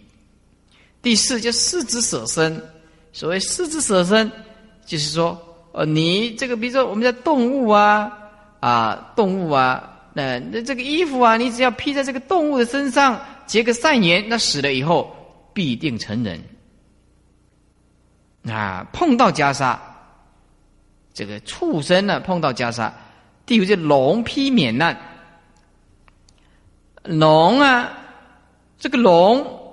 [1.06, 2.60] 第四叫四肢舍身，
[3.12, 4.28] 所谓四肢舍身，
[4.84, 5.40] 就是说，
[5.70, 8.10] 呃，你这个比如说我们的动物啊，
[8.58, 10.10] 啊，动物啊。
[10.12, 15.14] 那那这个衣服啊，你只要披在这个动物的身上，结个善缘，那死了以后
[15.54, 16.42] 必定成人。
[18.44, 19.78] 啊，碰到袈裟，
[21.14, 22.90] 这个畜生呢碰到袈裟，
[23.46, 24.98] 第五就龙披免难。
[27.04, 27.92] 龙啊，
[28.76, 29.65] 这个龙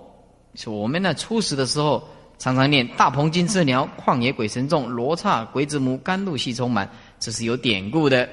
[0.55, 6.89] 是我们呢初始的时候常常念大鹏金翅鸟，旷野鬼神众，罗刹鬼子母，甘露系充满，
[7.19, 8.27] 这是有典故的。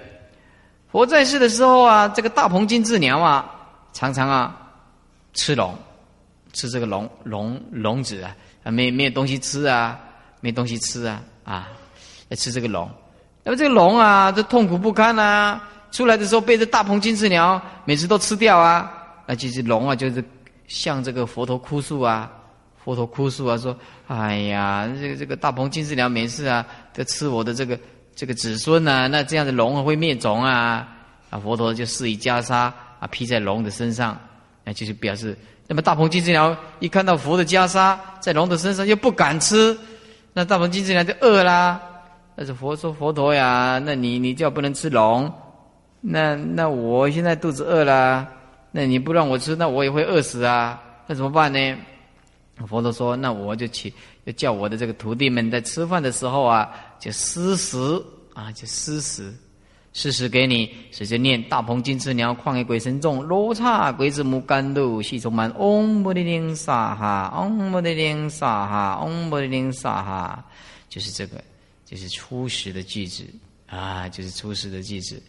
[0.90, 3.48] 佛在世的时候啊，这个大鹏金翅鸟啊，
[3.92, 4.56] 常常啊
[5.34, 5.74] 吃龙，
[6.52, 9.98] 吃这个龙龙龙子啊，啊没没有东西吃啊，
[10.40, 11.68] 没东西吃啊啊，
[12.28, 12.90] 要吃这个龙。
[13.44, 15.62] 那么这个龙啊，这痛苦不堪啊，
[15.92, 18.90] 出来的时候被这大鹏金翅鸟每次都吃掉啊。
[19.26, 20.24] 那其实龙啊，就是
[20.70, 22.32] 向这个佛陀哭诉啊，
[22.82, 26.64] 佛陀哭诉啊，说：哎呀，这个这个大鹏金翅鸟没事啊，
[26.94, 27.78] 都吃我的这个。
[28.16, 29.08] 这个子孙呢？
[29.08, 30.86] 那这样的龙会灭种啊！
[31.30, 32.74] 啊，佛陀就施以袈裟啊，
[33.10, 34.18] 披在龙的身上，
[34.62, 35.34] 那就是表示。
[35.66, 39.78] 那么大鹏金翅鸟一看到佛的袈裟在龙的身上，又不敢吃，
[40.34, 41.80] 那大鹏金翅鸟就饿啦。
[42.36, 45.32] 但是佛说：“佛陀呀，那你你叫不能吃龙，
[46.02, 48.28] 那那我现在肚子饿了，
[48.70, 50.80] 那你不让我吃，那我也会饿死啊！
[51.06, 51.76] 那怎么办呢？”
[52.68, 53.92] 佛陀说：“那我就去，
[54.26, 57.78] 就叫我的这个徒弟们在吃饭的时候啊。”就施食
[58.34, 59.34] 啊，就施食，
[59.94, 70.44] 施食给你，所以就念大鹏金翅鸟，旷野鬼神众，罗刹鬼子母，甘露系中满，嗡波的铃沙哈，嗡波的铃沙哈，嗡波的铃沙哈，
[70.90, 71.42] 就是这个，
[71.86, 73.24] 就是初始的句子
[73.66, 75.22] 啊，就是初始的句子，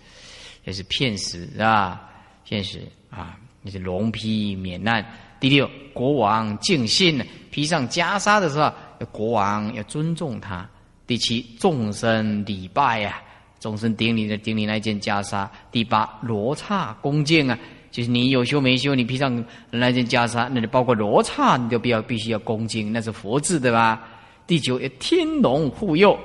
[0.66, 2.11] 也是骗食是吧？
[2.44, 5.06] 骗食啊，那是龙披免难。
[5.40, 7.20] 第六，国王敬信，
[7.50, 8.72] 披上袈裟的时候，
[9.12, 10.70] 国王要尊重他。
[11.08, 13.22] 第七，众生礼拜呀，
[13.60, 15.50] 众生顶礼的顶礼那件袈裟。
[15.72, 17.58] 第八，罗刹恭敬啊，
[17.90, 24.08] 就是你有修没修，你披上那件袈裟，那就包括罗刹，你都必要必须要恭敬，那是佛字对吧？
[24.46, 26.18] 第九，天龙护佑，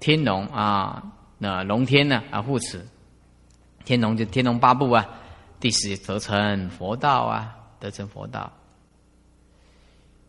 [0.00, 1.02] 天龙啊，
[1.38, 2.86] 那龙天呢啊护持，
[3.84, 5.08] 天龙就天龙八部啊。
[5.60, 8.50] 第十，得成佛道啊，得成佛道。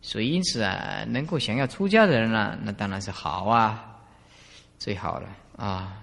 [0.02, 3.88] 所以因此啊，能够想要出家的人呢，那当然是好啊。
[4.78, 6.02] 最好了啊！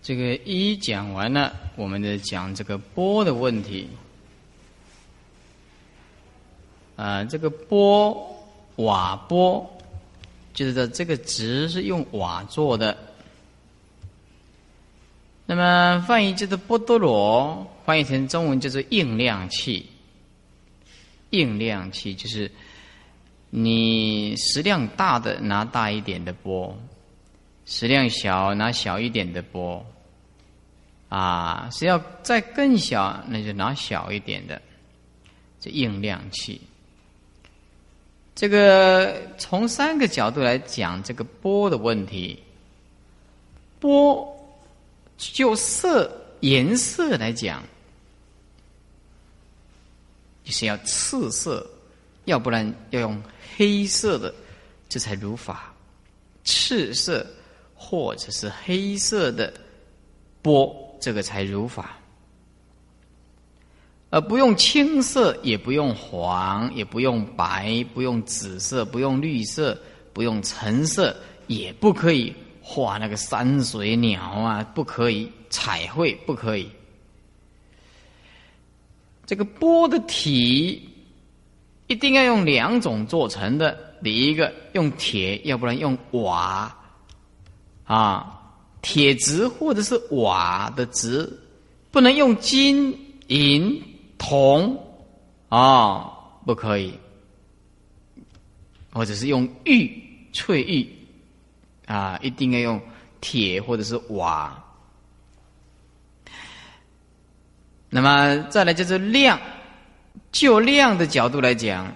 [0.00, 3.90] 这个一讲完了，我们的讲这个波的问题。
[6.94, 8.46] 啊，这个波
[8.76, 9.68] 瓦波，
[10.52, 12.96] 就是说这个值是用瓦做的。
[15.46, 19.86] 那么翻译就是波多罗，翻译成中文就是应量器。
[21.30, 22.50] 应量器就是
[23.50, 26.76] 你食量大的拿大一点的波。
[27.66, 29.82] 食量小，拿小一点的钵，
[31.08, 34.60] 啊，是要再更小，那就拿小一点的，
[35.58, 36.60] 这应量器。
[38.34, 42.38] 这个从三个角度来讲这个波的问题，
[43.80, 44.30] 波
[45.16, 47.62] 就色颜色来讲，
[50.44, 51.66] 就是要赤色，
[52.26, 53.20] 要不然要用
[53.56, 54.32] 黑色的，
[54.88, 55.74] 这才如法，
[56.44, 57.26] 赤色。
[57.76, 59.52] 或者是黑色的
[60.40, 61.98] 波，这个才如法，
[64.08, 69.78] 而不用青色，也不用黄，也不用白，不用紫色，不用绿色，
[70.14, 71.14] 不用橙色，
[71.46, 76.70] 也不可以画那个山水鸟啊，不可以彩绘，不可以。
[79.26, 80.88] 这个波的体
[81.86, 86.74] 一定要用两种做成的，第一个用铁，要不然用瓦。
[87.84, 88.40] 啊，
[88.80, 91.30] 铁质或者是瓦的质，
[91.90, 93.82] 不能用金银
[94.16, 94.82] 铜
[95.50, 96.10] 啊，
[96.46, 96.94] 不可以，
[98.90, 100.02] 或者是用玉
[100.32, 100.88] 翠玉
[101.84, 102.80] 啊，一定要用
[103.20, 104.64] 铁或者是瓦。
[107.94, 109.40] 那么再来就是量，
[110.32, 111.86] 就量的角度来讲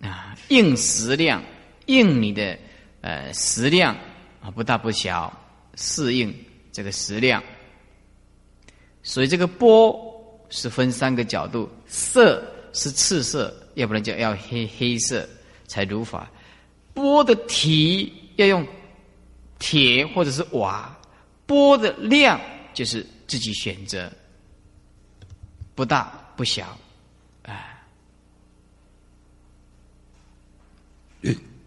[0.00, 1.42] 啊，应时量，
[1.86, 2.56] 应你的
[3.00, 3.92] 呃食量。
[4.40, 5.32] 啊，不大不小，
[5.74, 6.32] 适应
[6.70, 7.42] 这个食量。
[9.02, 9.96] 所以这个波
[10.48, 12.40] 是分三个角度：色
[12.72, 15.28] 是赤色，要不然就要黑黑色
[15.66, 16.24] 才如法；
[16.94, 18.64] 波的体要用
[19.58, 20.88] 铁或者是瓦；
[21.46, 22.40] 波的量
[22.72, 24.08] 就是自己选择。
[25.74, 26.76] 不大不小，
[27.44, 27.82] 啊。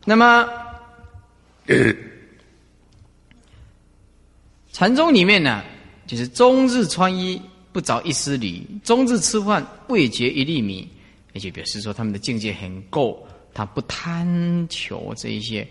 [0.05, 0.47] 那么，
[4.71, 5.63] 禅宗里面呢，
[6.05, 7.41] 就是终日穿衣
[7.71, 10.87] 不着一丝缕，终日吃饭未觉一粒米，
[11.33, 15.67] 而且表示说他们的境界很够，他不贪求这一些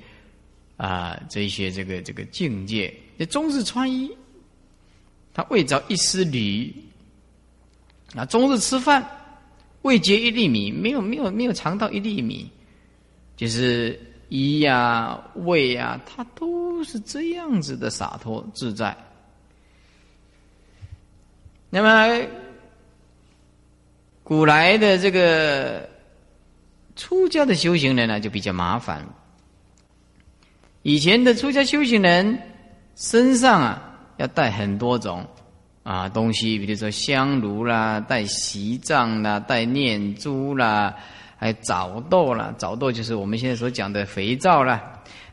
[0.77, 2.93] 啊，这一些这个这个境界。
[3.17, 4.11] 这终日穿衣，
[5.33, 6.75] 他未着一丝缕，
[8.17, 9.05] 啊，终日吃饭
[9.83, 12.51] 未结一粒米，没有没有没有尝到一粒米，
[13.37, 13.99] 就是。
[14.31, 18.97] 衣呀，胃呀，他都是这样子的洒脱自在。
[21.71, 22.27] 那么，
[24.25, 25.89] 古来的这个
[26.97, 29.07] 出家的修行人呢，就比较麻烦。
[30.83, 32.37] 以前的出家修行人
[32.97, 35.25] 身上啊，要带很多种
[35.85, 40.93] 啊东西，比如说香炉啦，带席帐啦，带念珠啦。
[41.37, 44.83] 还枣豆啦，枣豆就是我们现在所讲的肥皂啦，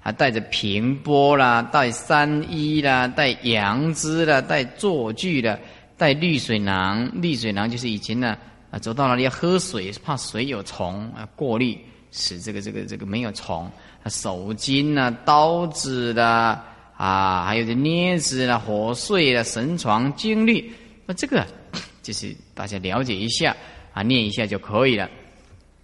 [0.02, 5.58] 还带着平波啦，带三衣啦，带羊脂啦，带坐具的，
[5.96, 7.10] 带绿水囊。
[7.14, 8.36] 绿水囊就是以前呢
[8.72, 11.78] 啊，走到哪里要喝水，怕水有虫啊，过滤
[12.12, 13.64] 使这个这个这个没有虫。
[14.04, 16.66] 啊手巾啦，刀子啦，啊，
[17.02, 20.72] 啊还有这镊子啦，火碎啦，神床经历，
[21.08, 21.48] 那这个
[22.04, 23.58] 就是大家了解一下
[23.92, 25.10] 啊，念一下就可以了。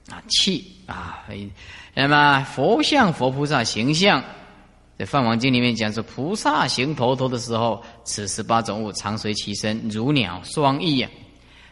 [0.09, 1.25] 啊，气啊，
[1.95, 4.23] 那么佛像佛菩萨形象，
[4.95, 11.09] 在《梵王经》里面讲说，菩萨行头头的时候，此十八种物常随其身，如鸟双翼啊。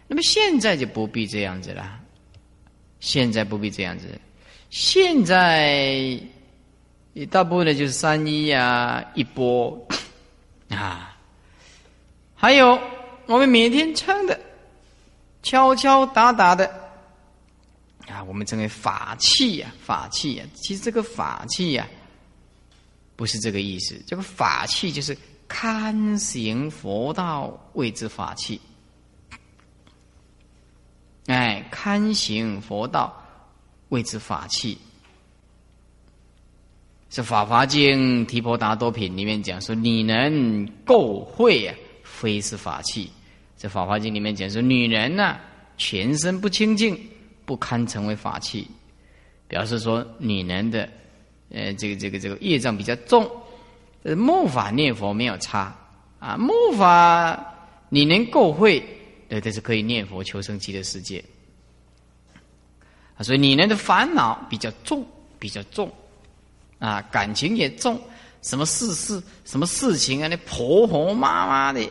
[0.08, 2.00] 那么现在就不必这样子了，
[3.00, 4.20] 现在不必这样子，
[4.72, 6.20] 现在
[7.16, 9.88] 一大部分的就是三一啊，一波
[10.68, 11.16] 啊，
[12.36, 12.78] 还有
[13.26, 14.38] 我们每天称的
[15.41, 16.68] 敲敲打打的。
[18.07, 20.43] 啊，我们称为法器呀，法器呀。
[20.55, 21.88] 其实这个法器呀，
[23.16, 23.97] 不是这个意思。
[24.05, 28.59] 这个法器就是堪行佛道谓之法器。
[31.28, 33.26] 哎，堪行佛道
[33.88, 34.78] 谓之法器。
[37.16, 43.09] 是《法华经·提婆达多品》里面讲说：“你能够会啊，非是法器。”
[43.55, 45.38] 在《法华经》里面讲说：“女人呢，
[45.78, 46.99] 全身不清净。”
[47.45, 48.68] 不堪成为法器，
[49.47, 50.89] 表示说女人的，
[51.51, 53.30] 呃，这个这个这个业障比较重，
[54.01, 55.74] 呃，木法念佛没有差
[56.18, 57.39] 啊，木法
[57.89, 58.84] 你能够会，
[59.30, 61.24] 对，这是可以念佛求生极乐世界，
[63.20, 65.05] 所以女人的烦恼比较重，
[65.38, 65.88] 比较重
[66.80, 67.99] 啊，感情也重，
[68.41, 71.82] 什么事事什么事情啊，那婆婆妈妈的，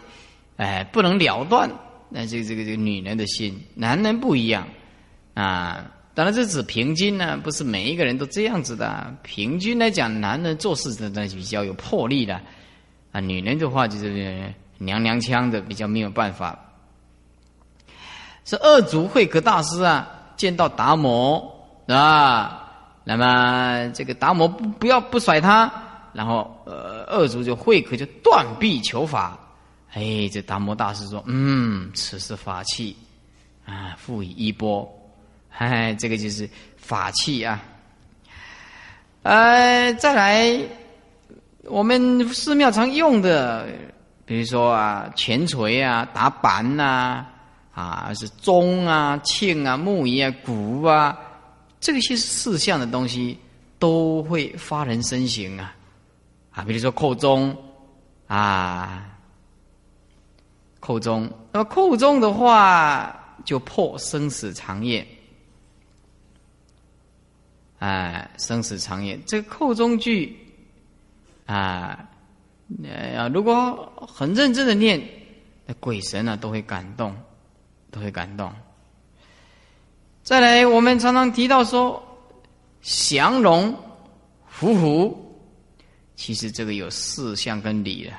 [0.57, 1.71] 哎，不能了断，
[2.09, 4.67] 那这个这个这个女人的心，男人不一样。
[5.35, 9.13] 啊，当然这指平均呢，不是每一个人都这样子的。
[9.25, 12.41] 平均来讲，男人做事的那比较有魄力的，
[13.11, 16.57] 啊，女人的话就是娘娘腔的，比较没有办法。
[18.45, 22.64] 是二祖慧可大师啊，见到达摩啊，
[23.05, 25.71] 那么这个达摩不不要不甩他，
[26.13, 29.39] 然后呃，二祖就慧可就断臂求法。
[29.93, 32.97] 哎，这达摩大师说：“嗯，此是法器
[33.65, 34.91] 啊，赋予衣钵。”
[35.57, 37.63] 哎，这个就是法器啊！
[39.23, 40.59] 呃，再来，
[41.63, 43.65] 我们寺庙常用的，
[44.27, 47.25] 比如说啊，钱锤啊，打板呐，
[47.73, 51.17] 啊，是钟啊、磬啊、木鱼啊、鼓啊，
[51.85, 53.39] 这些四项的东西
[53.79, 55.77] 都会发人深省啊！
[56.51, 57.55] 啊，比如说扣钟
[58.27, 59.19] 啊，
[60.81, 65.07] 扣钟，那么扣钟的话，就破生死长夜。
[67.79, 70.35] 啊，生死长夜，这个扣中句，
[71.45, 72.09] 啊，
[72.83, 75.07] 呃，如果很认真的念，
[75.67, 77.15] 那鬼神啊都会感动，
[77.91, 78.51] 都会感动。
[80.25, 82.03] 再来，我们常常提到说，
[82.81, 83.77] 降龙
[84.49, 85.39] 伏虎，
[86.17, 88.13] 其实这个有四象跟理的。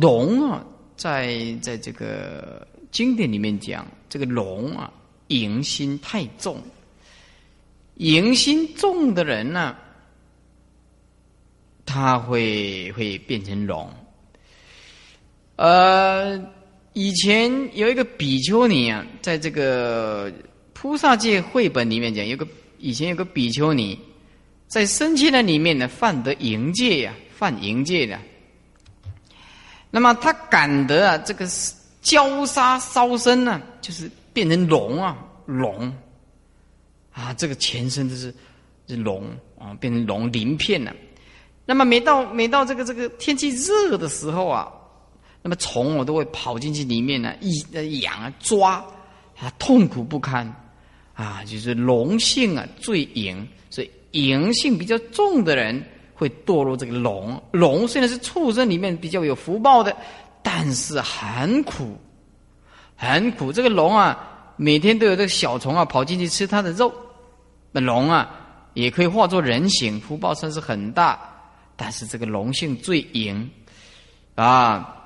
[0.00, 4.92] 龙啊，在在这个经典里面讲，这个龙啊，
[5.26, 6.62] 迎心太重。
[7.96, 9.74] 淫心重的人呢，
[11.84, 13.92] 他会会变成龙。
[15.56, 16.40] 呃，
[16.94, 20.32] 以前有一个比丘尼啊，在这个
[20.72, 22.46] 菩萨界绘本里面讲，有个
[22.78, 23.98] 以前有个比丘尼，
[24.68, 28.16] 在生气的里面呢，犯得淫戒呀，犯淫戒的。
[29.90, 31.48] 那么他感得啊，这个
[32.00, 35.92] 焦杀烧身呢，就是变成龙啊，龙
[37.12, 38.32] 啊，这个全身都是
[38.86, 39.28] 是龙
[39.58, 40.94] 啊，变成龙鳞片了。
[41.66, 44.70] 那么每到每到这个这个天气热的时候啊，
[45.46, 48.82] 那么虫我都会跑进去里面呢，一呃痒啊抓
[49.38, 50.50] 啊，痛苦不堪
[51.12, 55.84] 啊，就是龙性啊最淫，所以淫性比较重的人
[56.14, 57.38] 会堕入这个龙。
[57.50, 59.94] 龙虽然是畜生里面比较有福报的，
[60.42, 61.94] 但是很苦，
[62.96, 63.52] 很苦。
[63.52, 66.90] 这个龙啊，每天都有这个小虫啊跑进去吃它的肉。
[67.70, 68.30] 那龙啊，
[68.72, 71.20] 也可以化作人形，福报算是很大。
[71.76, 73.50] 但是这个龙性最淫
[74.36, 75.03] 啊，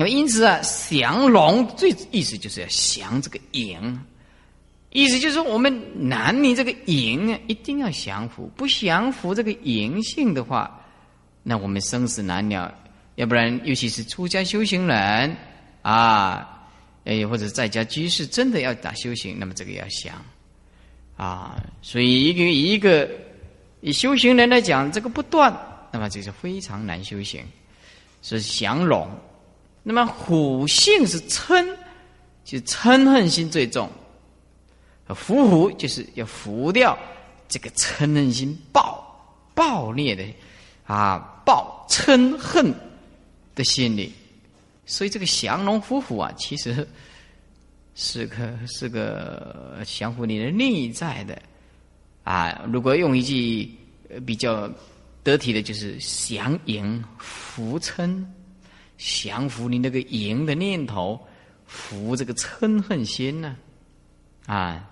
[0.00, 4.00] 那么因此啊，降龙最意思就是要降这个淫，
[4.88, 10.80] 意思就是说我们男女这个淫啊，一定要降服，不降服这个淫性的话，
[11.42, 12.74] 那我们生死难了。
[13.16, 15.36] 要不然，尤其是出家修行人
[15.82, 16.66] 啊，
[17.04, 20.14] 哎，或者在家居士，真的要打修行，那么这个要降
[21.18, 21.62] 啊。
[21.82, 23.06] 所以一个一个
[23.82, 25.54] 以修行人来讲，这个不断。
[25.92, 27.44] 那么这是非常难修行，
[28.22, 29.06] 是降龙。
[29.82, 31.66] 那么虎性是嗔，
[32.44, 33.90] 就嗔恨心最重。
[35.14, 36.96] 伏虎就是要伏掉
[37.48, 39.02] 这个嗔恨心暴
[39.54, 40.24] 暴烈的
[40.84, 42.74] 啊暴嗔恨
[43.54, 44.12] 的心理。
[44.86, 46.86] 所以这个降龙伏虎啊，其实
[47.94, 51.40] 是个是个降服你的内在的
[52.24, 52.62] 啊。
[52.72, 53.70] 如果用一句
[54.26, 54.70] 比较。
[55.22, 58.24] 得体的就是降迎伏嗔，
[59.02, 61.18] 降服你那个淫的念头，
[61.66, 63.56] 服这个嗔恨心呢？
[64.44, 64.86] 啊，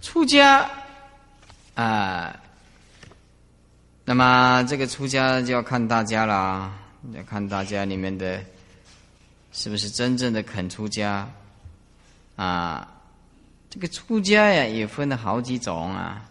[0.00, 0.68] 出家
[1.74, 2.36] 啊，
[4.04, 6.76] 那么这个出家就要看大家了，
[7.12, 8.42] 要看大家里面的
[9.52, 11.30] 是不是真正的肯出家
[12.34, 12.88] 啊？
[13.70, 16.28] 这个出家呀，也分了好几种啊。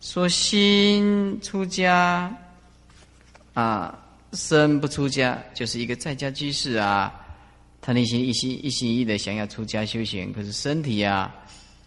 [0.00, 2.32] 说心出家
[3.56, 3.98] 啊，
[4.34, 7.10] 身不出家，就是一个在家居士啊。
[7.80, 11.34] 他内心一心一心一意的想要出家修行，可是身体啊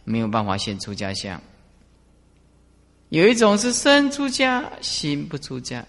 [0.03, 1.39] 没有办法现出家相。
[3.09, 5.86] 有一种是身出家，心不出家，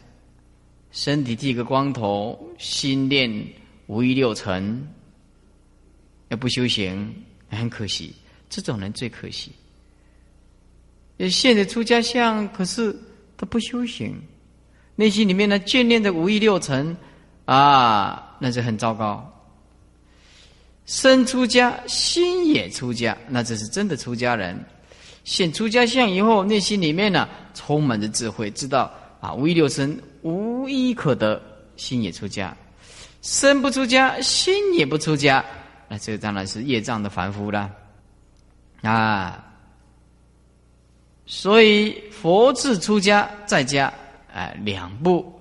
[0.90, 3.46] 身体剃个光头，心念
[3.86, 4.86] 无欲六尘，
[6.28, 7.14] 要不修行，
[7.48, 8.14] 很可惜。
[8.50, 9.50] 这种人最可惜。
[11.30, 12.94] 现在出家相，可是
[13.38, 14.14] 他不修行，
[15.00, 16.94] 内心里面呢眷恋着五欲六尘，
[17.46, 19.26] 啊，那是很糟糕。
[20.84, 24.62] 身出家，心也出家，那这是真的出家人。
[25.24, 28.92] 现出家相以后，内心里面呢充满着智慧，知道
[29.22, 31.40] 啊五欲六尘无一可得，
[31.76, 32.54] 心也出家。
[33.22, 35.42] 身不出家，心也不出家，
[35.88, 37.70] 那这当然是业障的凡夫了，
[38.82, 39.46] 啊。
[41.24, 43.90] 所以佛智出家在家，
[44.32, 45.40] 哎，两步。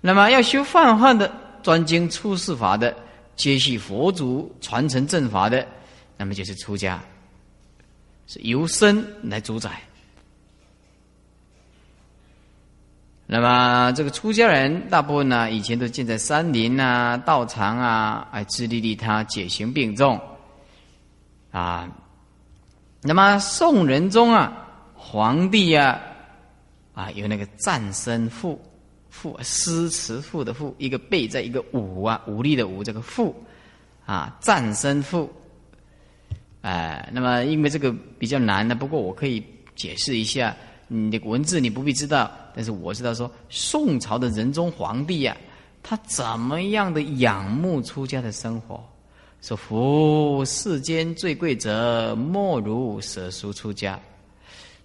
[0.00, 2.96] 那么要修泛泛的专精出世法的，
[3.34, 5.66] 接续佛祖传承正法的，
[6.16, 7.02] 那么就是出家，
[8.26, 9.70] 是由身来主宰。
[13.26, 20.20] 那么这个出家人大部分呢，以前都建在山林啊、道场啊，哎，自利利他，解行并重
[21.50, 21.88] 啊。
[23.02, 24.62] 那么宋仁宗啊。
[24.98, 26.00] 皇帝呀，
[26.96, 28.58] 啊，有那个战身赋，
[29.10, 33.36] 赋诗词赋的赋，一个背在一个武啊，武力的武，这个赋
[34.06, 35.30] 啊，战身赋。
[36.62, 39.44] 哎，那么因为这个比较难的，不过我可以
[39.74, 40.56] 解释一下，
[40.88, 45.36] 你的文字你不必知道，但是我知道说，宋朝的仁宗皇帝呀，
[45.82, 48.82] 他怎么样的仰慕出家的生活，
[49.42, 54.00] 说：“夫世间最贵者，莫如舍书出家。”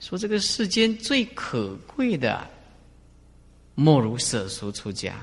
[0.02, 2.46] 说这个世间最可贵的，
[3.76, 5.14] 莫如舍俗出家。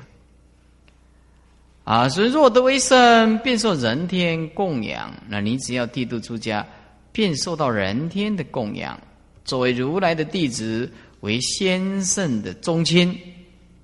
[1.83, 5.12] 啊，所以若得为圣，便受人天供养。
[5.29, 6.64] 那你只要剃度出家，
[7.11, 8.99] 便受到人天的供养。
[9.45, 10.89] 作为如来的弟子，
[11.20, 13.18] 为先圣的宗亲。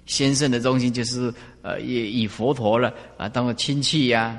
[0.06, 1.32] 先圣的宗亲就是
[1.62, 4.38] 呃，以以佛陀了啊，当个亲戚呀。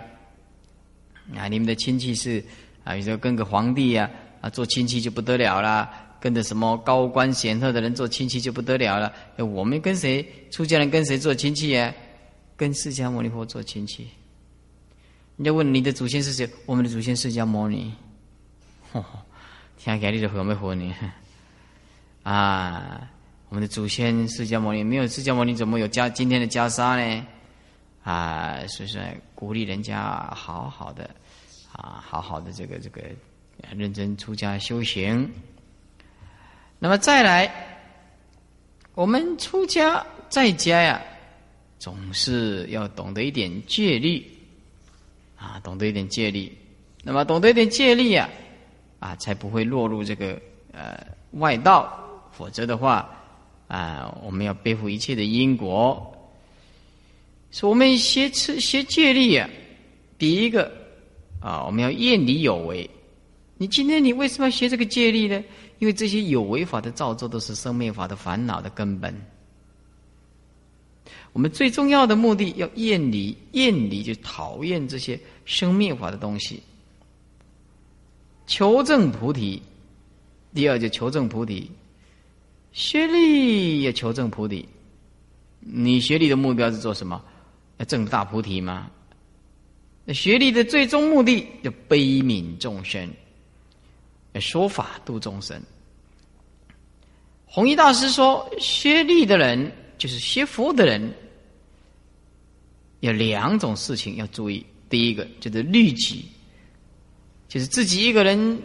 [1.36, 2.42] 啊，你们的亲戚是
[2.86, 6.05] 啊，比如说跟个皇帝呀啊，做亲戚就不得了啦。
[6.20, 9.14] 跟着什么高官显赫的人做亲戚就不得了了。
[9.38, 11.94] 我们跟谁出家人跟谁做亲戚呀？
[12.58, 14.08] 跟释迦牟尼佛做亲戚。
[15.36, 16.50] 人家问你的祖先是谁？
[16.66, 17.94] 我们的祖先释迦牟尼。
[19.78, 20.96] 听起来你就很没活呢。
[22.24, 23.10] 啊，
[23.50, 27.28] 我们的祖先释迦牟尼没有释迦牟尼怎么有袈今天的袈裟呢？
[28.04, 29.02] 啊，所以说
[29.36, 31.10] 鼓励人家好好的
[31.74, 33.02] 啊，好好的这个这个
[33.76, 35.30] 认真出家修行。
[36.78, 37.52] 那么再来，
[38.94, 41.02] 我们出家在家呀，
[41.80, 44.26] 总是要懂得一点戒律
[45.36, 46.52] 啊，懂得一点戒律。
[47.04, 48.30] 那么懂得一点戒律呀，
[49.00, 50.40] 啊，才不会落入这个
[50.72, 51.98] 呃外道，
[52.32, 53.10] 否则的话
[53.68, 56.12] 啊，我们要背负一切的因果。
[57.52, 59.50] 说我们学吃学戒律啊，
[60.18, 60.72] 第一个
[61.40, 62.90] 啊，我们要验理有为。
[63.58, 65.42] 你今天你为什么要学这个戒律呢？
[65.80, 69.16] 因为这些有为法的造作都是生灭法的烦恼的根本。
[71.34, 76.64] 我们最重要的目的要厌离，厌离就讨厌这些生灭法的东西，
[78.48, 79.62] 求证菩提。
[80.54, 81.70] 第二就求证菩提，
[82.72, 84.66] 学力也求证菩提。
[85.60, 87.22] 你学力的目标是做什么？
[87.78, 88.90] 要证大菩提吗？
[90.06, 93.12] 那学历的最终目的要悲悯众生，
[94.40, 95.62] 说法度众生。
[97.46, 101.14] 弘一大师说，学历的人就是学佛的人，
[103.00, 104.66] 有两种事情要注意。
[104.90, 106.26] 第一个就是律己，
[107.48, 108.62] 就是自己一个人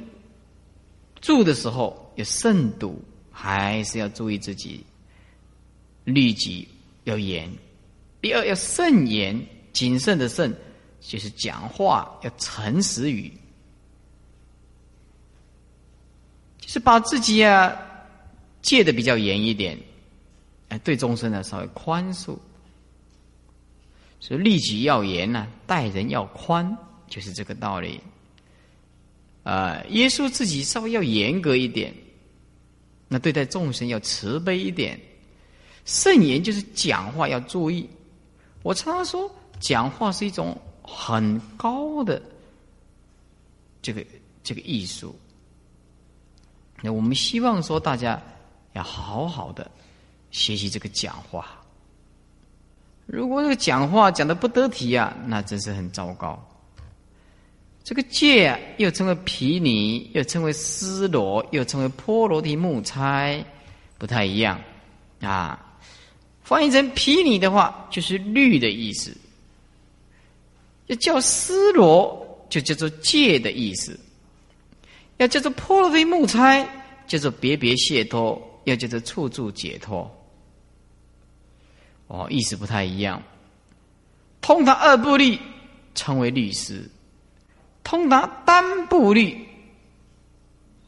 [1.21, 4.85] 住的时候要慎独，还是要注意自己
[6.05, 6.69] 律己
[7.05, 7.51] 要严。
[8.21, 9.41] 第二要慎言，
[9.73, 10.55] 谨慎的慎，
[11.01, 13.33] 就是讲话要诚实语，
[16.71, 17.77] 是把自己啊
[18.63, 19.77] 戒的比较严一点，
[20.69, 22.39] 哎，对众生呢稍微宽恕，
[24.21, 28.01] 所以律己要严呢，待人要宽，就是这个道理。
[29.43, 31.93] 啊，耶稣自己稍微要严格一点，
[33.09, 34.97] 那对待众生要慈悲一点，
[35.85, 37.91] 圣言就是讲话要注意。
[38.63, 42.23] 我常常说，讲话是一种很高的
[43.83, 44.07] 这个
[44.45, 45.19] 这个艺术。
[46.83, 48.21] 那我们希望说，大家
[48.73, 49.71] 要好好的
[50.31, 51.47] 学习这个讲话。
[53.07, 56.41] 如果这个讲话讲的不得体啊，那真是很糟糕。
[57.83, 63.45] 这个戒啊，又称为毗尼，又称为斯罗，又称为波罗提木差，
[63.99, 64.61] 不太一样
[65.21, 65.59] 啊。
[66.43, 69.11] 翻译成毗尼的话，就是律的意思；
[70.87, 73.93] 要叫斯罗，就叫做戒的意思；
[75.21, 76.67] 要叫做波罗的木差，
[77.07, 80.11] 叫做别别解脱；要叫做处处解脱。
[82.07, 83.23] 哦，意思不太一样。
[84.41, 85.39] 通达二部律
[85.95, 86.89] 称为律师，
[87.85, 89.47] 通达单部律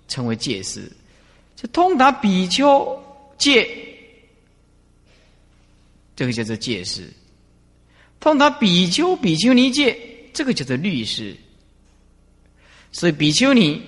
[0.08, 0.90] 称为戒师，
[1.54, 3.04] 就通达比丘
[3.36, 3.68] 戒。
[6.16, 7.12] 这个叫做戒师，
[8.18, 9.94] 通达比丘、比丘尼戒，
[10.32, 11.36] 这个叫做律师。
[12.92, 13.80] 所以比丘尼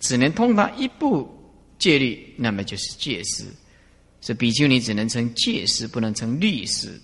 [0.00, 1.28] 只能通达一部
[1.78, 3.44] 戒律，那么就是戒师。
[4.20, 7.00] 所以比丘尼只能称戒师，不能称律师。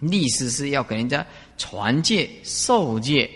[0.00, 1.26] 律师是要给人家
[1.58, 3.30] 传戒、受戒，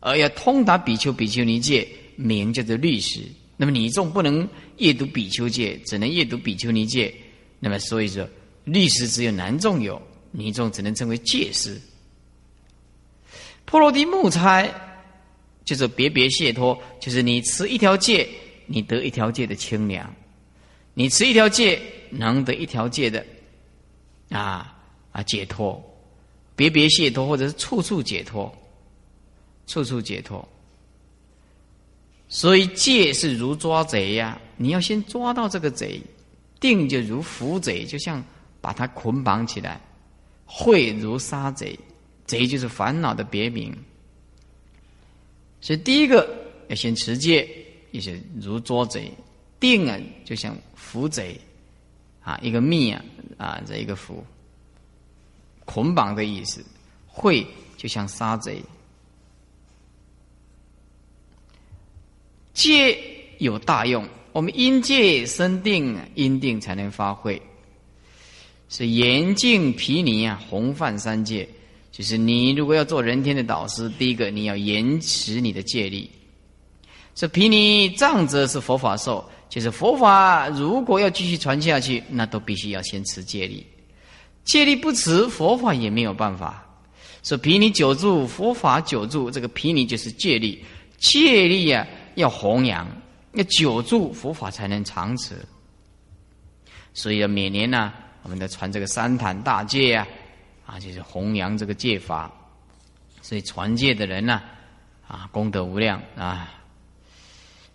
[0.00, 1.86] 而要通达比丘、比丘尼戒，
[2.16, 3.20] 名叫做律师。
[3.56, 4.48] 那么你众不能
[4.78, 7.14] 阅读比丘戒，只能阅读比丘尼戒。
[7.60, 8.28] 那么所以说。
[8.64, 10.00] 律师只有男众有，
[10.30, 11.78] 女众只能称为戒师。
[13.66, 14.66] 波罗的木差
[15.64, 18.28] 就是别别解脱，就是你持一条戒，
[18.66, 20.04] 你得一条戒的清凉；
[20.94, 21.80] 你持一条戒，
[22.10, 23.24] 能得一条戒的
[24.30, 24.76] 啊
[25.12, 25.82] 啊解脱，
[26.54, 28.54] 别别解脱或者是处处解脱，
[29.66, 30.46] 处处解脱。
[32.28, 36.00] 所以戒是如抓贼呀，你要先抓到这个贼；
[36.60, 38.22] 定就如伏贼，就像。
[38.64, 39.78] 把它捆绑起来，
[40.46, 41.78] 会如杀贼，
[42.24, 43.76] 贼就是烦恼的别名。
[45.64, 46.28] 所以第一个
[46.68, 47.48] 要先持戒，
[47.90, 49.10] 也是如捉贼；
[49.58, 51.40] 定啊，就像伏贼，
[52.20, 53.02] 啊，一个密啊，
[53.38, 54.22] 啊，这一个伏，
[55.64, 56.60] 捆绑的意思；
[57.06, 57.46] 会
[57.78, 58.62] 就像杀贼。
[62.52, 62.98] 戒
[63.38, 67.40] 有大用，我们因戒生定，因定才能发挥。
[68.68, 71.48] 是严禁毗尼啊，弘范三戒。
[71.96, 76.10] 就是你如果要做人天的导师，第一个你要延持你的戒律。
[77.14, 83.64] 这毗尼藏者是佛法受，就是佛法如果要继续传下去，那都必须要先持戒律。
[84.42, 86.66] 戒律不持，佛法也没有办法。
[87.22, 90.60] 说毗尼久住，佛法久住，这个毗尼就是戒律。
[90.98, 92.84] 戒律啊，要弘扬，
[93.34, 95.36] 要久住，佛法才能长持。
[96.92, 97.92] 所以每年呢。
[98.24, 100.08] 我们在传这个三坛大戒呀，
[100.66, 102.30] 啊，就是弘扬这个戒法，
[103.22, 104.42] 所以传戒的人呢，
[105.06, 106.50] 啊，功德无量啊。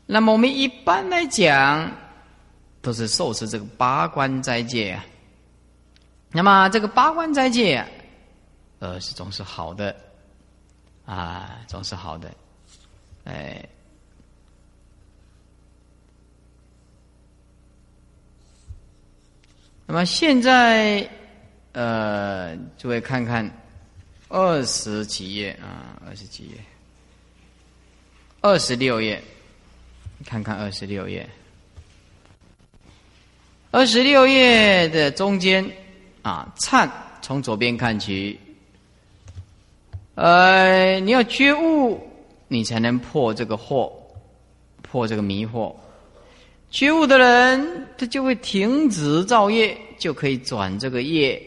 [0.06, 1.92] 那么我们一般来讲，
[2.82, 5.06] 都是受持这个八关斋戒啊。
[6.32, 7.86] 那么这个八关斋戒，
[8.80, 9.96] 呃，是总是好的，
[11.06, 12.34] 啊，总是好的，
[13.26, 13.64] 哎。
[19.86, 21.10] 那么现在，
[21.74, 23.50] 呃，诸位看看
[24.28, 26.58] 二十几页啊，二十几页，
[28.42, 29.22] 二十六页。
[30.26, 31.26] 看看二十六页，
[33.72, 35.66] 二十六页的中间
[36.24, 36.90] 啊，忏
[37.22, 38.38] 从左边看起。
[40.16, 42.06] 呃，你要觉悟，
[42.50, 43.90] 你才能破这个惑，
[44.82, 45.74] 破这个迷惑。
[46.70, 51.42] 觉悟的人，他就会停止造业，就可以转这个业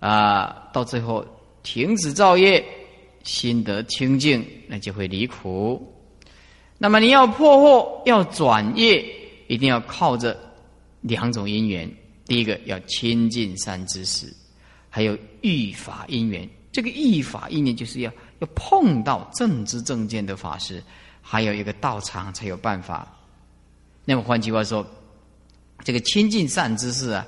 [0.00, 1.24] 啊，到最后
[1.62, 2.64] 停止造业，
[3.22, 5.80] 心得清净，那就会离苦。
[6.78, 9.04] 那么你要破惑，要转业，
[9.46, 10.36] 一定要靠着
[11.02, 11.88] 两种因缘。
[12.24, 14.32] 第一个要亲近善知识，
[14.88, 16.48] 还有遇法因缘。
[16.72, 20.82] 这个遇法因缘就是要要碰到正知正见的法师，
[21.20, 23.06] 还有一个道场才有办法。
[24.04, 24.86] 那么换句话说，
[25.84, 27.26] 这个亲近善知识啊，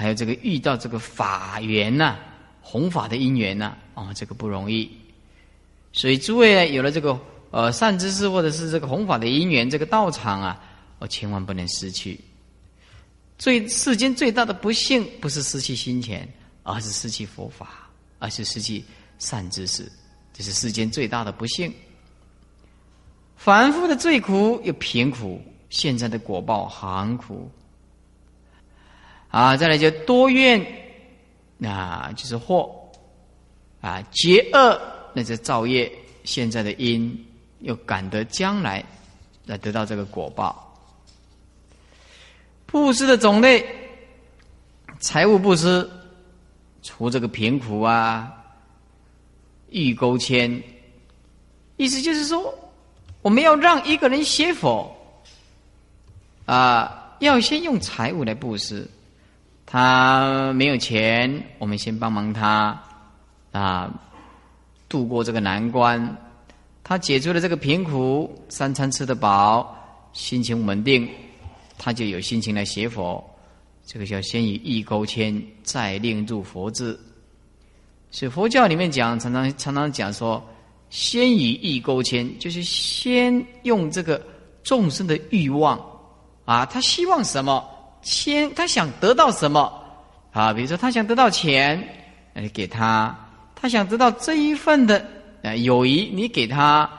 [0.00, 2.16] 还有这个遇到这个法缘呐，
[2.60, 4.90] 弘法的因缘呐，哦，这个不容易。
[5.92, 7.18] 所以诸位呢，有了这个。
[7.52, 10.62] 呃，善知识或者是这个弘法的因缘，这个道场啊，
[11.00, 12.20] 我千万不能失去。
[13.38, 16.32] 最世间最大的不幸，不是失去金钱，
[16.62, 17.90] 而是失去佛法，
[18.20, 18.84] 而是失去
[19.18, 19.90] 善知识，
[20.32, 21.74] 这是世间最大的不幸。
[23.34, 27.50] 凡夫的最苦又贫苦，现在的果报很苦。
[29.30, 30.64] 啊，再来就多怨，
[31.56, 32.90] 那就是祸
[33.80, 34.80] 啊，结恶
[35.12, 35.90] 那是造业，
[36.24, 37.26] 现在的因。
[37.62, 38.82] 又感得将来
[39.44, 40.74] 来得到这个果报。
[42.64, 43.62] 布施的种类，
[44.98, 45.86] 财物布施，
[46.82, 48.32] 除这个贫苦啊，
[49.68, 50.62] 欲勾牵，
[51.76, 52.58] 意思就是说，
[53.20, 54.90] 我们要让一个人学佛，
[56.46, 58.88] 啊，要先用财物来布施。
[59.72, 62.76] 他没有钱，我们先帮忙他，
[63.52, 63.88] 啊，
[64.88, 66.16] 度过这个难关。
[66.82, 69.72] 他解除了这个贫苦，三餐吃得饱，
[70.12, 71.08] 心情稳定，
[71.78, 73.24] 他就有心情来学佛。
[73.86, 76.98] 这个叫先以意勾牵，再令入佛智。
[78.10, 80.44] 所以佛教里面讲，常常常常讲说，
[80.88, 84.20] 先以意勾牵，就是先用这个
[84.64, 85.80] 众生的欲望
[86.44, 87.64] 啊，他希望什么，
[88.02, 89.72] 先他想得到什么
[90.32, 90.52] 啊？
[90.52, 91.82] 比如说他想得到钱，
[92.34, 93.14] 你给他；
[93.54, 95.04] 他想得到这一份的。
[95.42, 96.90] 啊，友谊你给他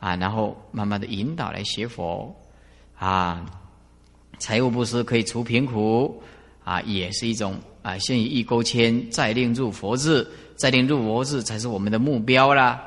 [0.00, 2.34] 啊，然后慢慢的引导来学佛
[2.98, 3.46] 啊，
[4.38, 6.20] 财务布施可以除贫苦
[6.64, 12.82] 啊，也是一种啊，先以一勾签，再令入佛智，再令入佛智才是我们的目标啦。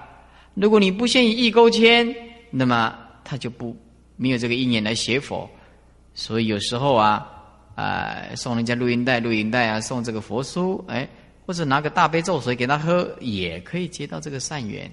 [0.56, 2.14] 如果你不先以一勾签，
[2.52, 3.74] 那么他就不
[4.18, 5.50] 没有这个意念来学佛。
[6.14, 7.37] 所以有时候啊
[7.78, 11.08] 啊，送人家录音带、录音带啊，送这个佛书，哎。
[11.48, 14.92] 或者拿个大杯咒水给他喝，也可以接到这个善缘。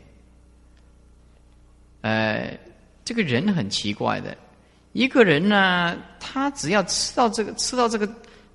[2.01, 2.57] 呃，
[3.05, 4.37] 这个人很奇怪的，
[4.93, 8.09] 一个人呢，他只要吃到这个吃到这个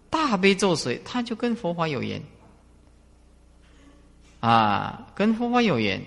[0.10, 2.22] 大杯咒水，他就跟佛法有缘，
[4.40, 6.02] 啊，跟佛法有缘。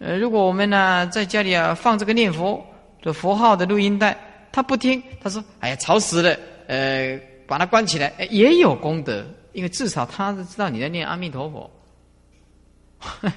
[0.00, 2.62] 呃，如果我们呢在家里啊放这个念佛
[3.00, 4.14] 的佛号的录音带，
[4.52, 6.38] 他不听，他说：“哎呀，吵死了！”
[6.68, 9.26] 呃，把它关起来，也有功德。
[9.54, 11.68] 因为至少他是知道你在念阿弥陀佛，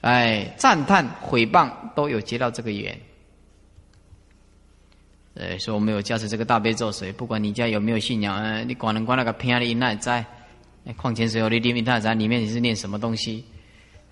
[0.00, 2.98] 哎，赞叹、毁谤都有接到这个缘。
[5.34, 10.24] 呃，说我们有加持这个大悲咒水，不管你家有没有信仰，呃，你光能光那个偏的那在，
[10.96, 13.44] 矿泉水哦，你里面它在里面你是念什么东西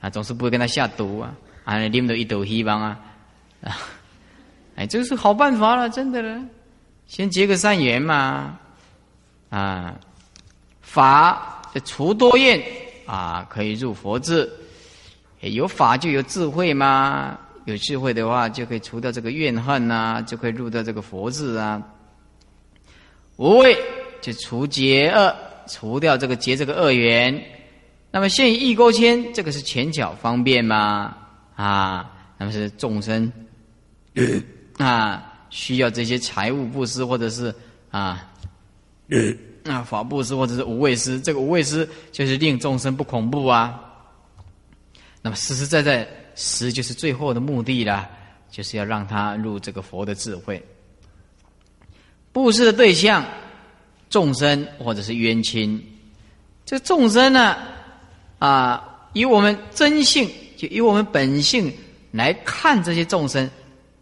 [0.00, 0.10] 啊？
[0.10, 1.34] 总是不会跟他下毒啊，
[1.64, 3.00] 啊，里面都一斗希望啊，
[3.62, 3.78] 啊，
[4.76, 6.44] 哎，这个是好办法了，真的了，
[7.12, 8.58] 先结个善缘嘛，
[9.50, 9.94] 啊。
[10.80, 12.58] 法除多怨
[13.04, 14.50] 啊，可以入佛智。
[15.40, 21.82] 有法就有智慧嘛，有智慧的话就可以除掉这个怨恨呐，就可以入到这个佛智啊。
[23.36, 23.76] 无畏
[24.22, 25.36] 就除结恶，
[25.68, 27.44] 除掉这个结这个恶缘。
[28.10, 31.14] 那么现一勾牵，这个是前脚方便吗？
[31.56, 33.30] 啊，那么是众生
[34.78, 37.54] 啊需要这些财务布施或者是
[37.92, 38.28] 啊。
[39.64, 43.78] 啊法布施或者是无畏施，这个无畏施就是令众生不恐怖啊。
[45.20, 48.08] 那么实实在在施就是最后的目的啦，
[48.50, 50.60] 就是要让他入这个佛的智慧。
[52.32, 53.24] 布施的对象
[54.08, 55.80] 众生或者是冤亲，
[56.64, 57.56] 这众生呢
[58.38, 61.72] 啊，以我们真性就以我们本性
[62.10, 63.48] 来看这些众生，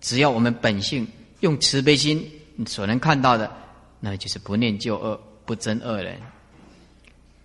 [0.00, 1.06] 只要我们本性
[1.40, 2.24] 用慈悲心
[2.66, 3.50] 所能看到的。
[4.00, 6.18] 那就是不念旧恶，不憎恶人。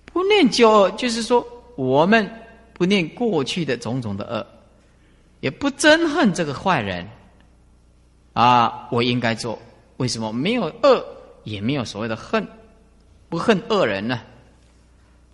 [0.06, 1.46] 不念旧恶，就是说
[1.76, 2.30] 我们
[2.74, 4.46] 不念过去的种种的恶，
[5.42, 7.06] 也不憎恨这个坏人。
[8.32, 9.58] 啊，我应该做，
[9.98, 11.06] 为什么没有恶，
[11.44, 12.46] 也没有所谓的恨，
[13.30, 14.22] 不恨恶人呢？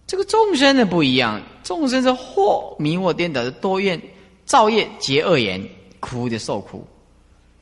[0.08, 4.00] 这个众生呢不一样，众生是惑迷惑颠倒的多怨
[4.46, 5.64] 造业结恶缘，
[6.00, 6.86] 苦的受苦，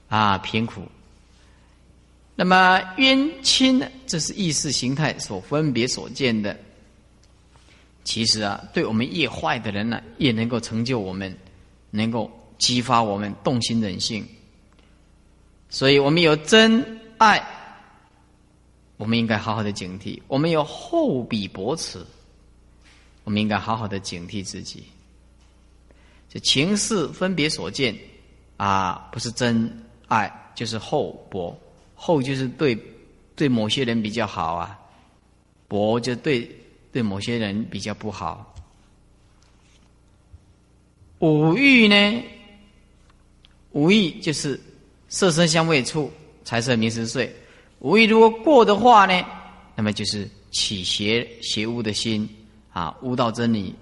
[0.09, 0.83] 啊，贫苦。
[2.35, 3.87] 那么冤亲呢？
[4.07, 6.57] 这是意识形态所分别所见的。
[8.03, 11.37] 其实啊，对我们越坏的人呢，越能够成就我们，
[11.91, 14.25] 能够激发我们动心忍性。
[15.69, 17.45] 所以我们有真爱，
[18.97, 22.07] 我们应该好好的警惕；我们有厚彼薄此，
[23.25, 24.85] 我们应该好好的警惕自己。
[26.29, 27.95] 这情势分别所见
[28.57, 29.71] 啊，不是真
[30.09, 31.57] 爱，就是厚薄。
[31.95, 32.77] 厚就是对
[33.35, 34.77] 对某些人比较好啊，
[35.67, 36.49] 薄就对
[36.91, 38.53] 对某些人比较不好。
[41.19, 42.23] 五欲呢？
[43.73, 44.59] 五欲就是
[45.09, 46.11] 色身香味触
[46.45, 47.33] 财色名食睡。
[47.79, 49.21] 五欲如果过的话呢，
[49.75, 52.27] 那么就是起邪邪污的心
[52.71, 53.73] 啊，悟道真理；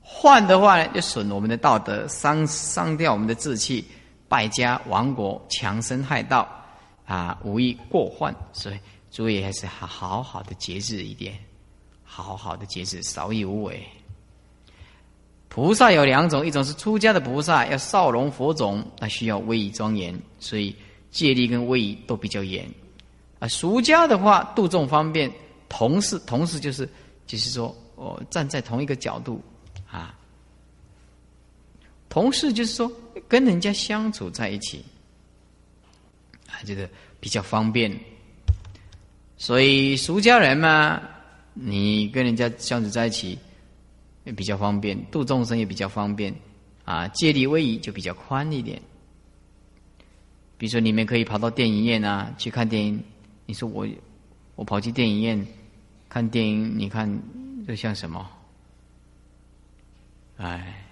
[0.00, 3.84] 换的话呢，就损我们的道德，伤伤掉我们的志气，
[4.28, 6.48] 败家亡国，强身害道。
[7.06, 8.78] 啊，无意过患，所以
[9.10, 11.32] 诸位还是好好好的节制一点，
[12.04, 13.82] 好好的节制，少欲无为。
[15.48, 20.76] 菩萨有两种，一种是出家的菩萨，要少龙佛种，那需要威仪庄严，所以
[21.10, 22.68] 戒律跟威仪都比较严。
[23.38, 25.32] 啊，俗家的话，度众方便，
[25.70, 26.86] 同事同事就是
[27.26, 29.40] 就是说，哦，站在同一个角度
[29.90, 30.14] 啊，
[32.08, 32.90] 同事就是说
[33.28, 34.84] 跟人家相处在一起。
[36.50, 36.88] 啊，就是
[37.20, 37.94] 比较方便，
[39.36, 40.98] 所以俗家人嘛，
[41.52, 43.38] 你跟人家相处在一起
[44.24, 46.34] 也比较方便，度众生也比较方便，
[46.86, 48.80] 啊，借力威仪就比较宽一点。
[50.56, 52.98] 比如说，你们可以跑到电影院啊去看电影。
[53.44, 53.86] 你说我
[54.54, 55.46] 我跑去电影院
[56.08, 57.06] 看电影，你看
[57.66, 58.26] 这像什么？
[60.38, 60.87] 哎。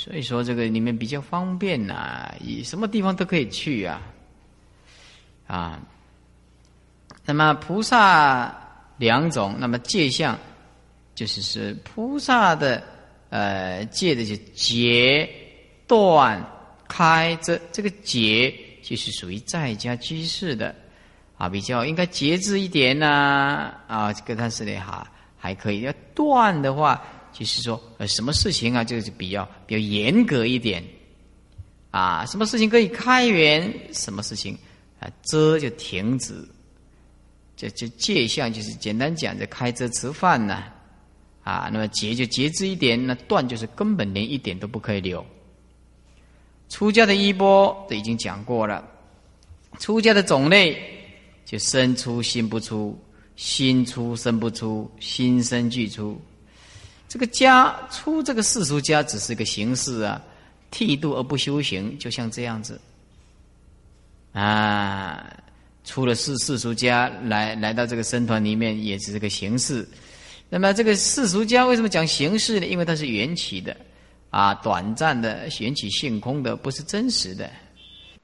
[0.00, 4.00] 所以说，这个里面比较方便呐，以什么地方都可以去啊，
[5.48, 5.80] 啊。
[7.24, 8.56] 那么菩萨
[8.96, 10.38] 两种，那么戒相
[11.16, 12.80] 就是是菩萨的
[13.30, 15.28] 呃戒的就截
[15.88, 16.40] 断
[16.88, 18.54] 开，这这个截
[18.84, 20.72] 就是属于在家居士的
[21.36, 27.02] 啊，比较应该节制一点呐啊，跟他是的哈还可以，要断的话。
[27.38, 30.82] 就是说，呃，什么事情啊，就是比较比较严格一点，
[31.92, 34.58] 啊，什么事情可以开源，什么事情
[34.98, 36.34] 啊遮就停止，
[37.56, 40.64] 这这戒相就是简单讲，就开遮吃饭呐，
[41.44, 45.24] 啊，那么节就节制一点，那断就是根本连一点都不可以留。
[46.68, 48.84] 出家的衣钵都已经讲过了，
[49.78, 50.76] 出家的种类
[51.44, 52.98] 就身出心不出，
[53.36, 56.20] 心出身不出，心生俱出。
[57.08, 60.22] 这个家出这个世俗家只是个形式啊，
[60.70, 62.80] 剃度而不修行，就像这样子
[64.32, 65.24] 啊。
[65.84, 69.88] 出了世世俗家来来到这个僧团里面，也只是个形式。
[70.50, 72.66] 那么这个世俗家为什么讲形式呢？
[72.66, 73.74] 因为它是缘起的
[74.28, 77.50] 啊，短暂的缘起性空的，不是真实的。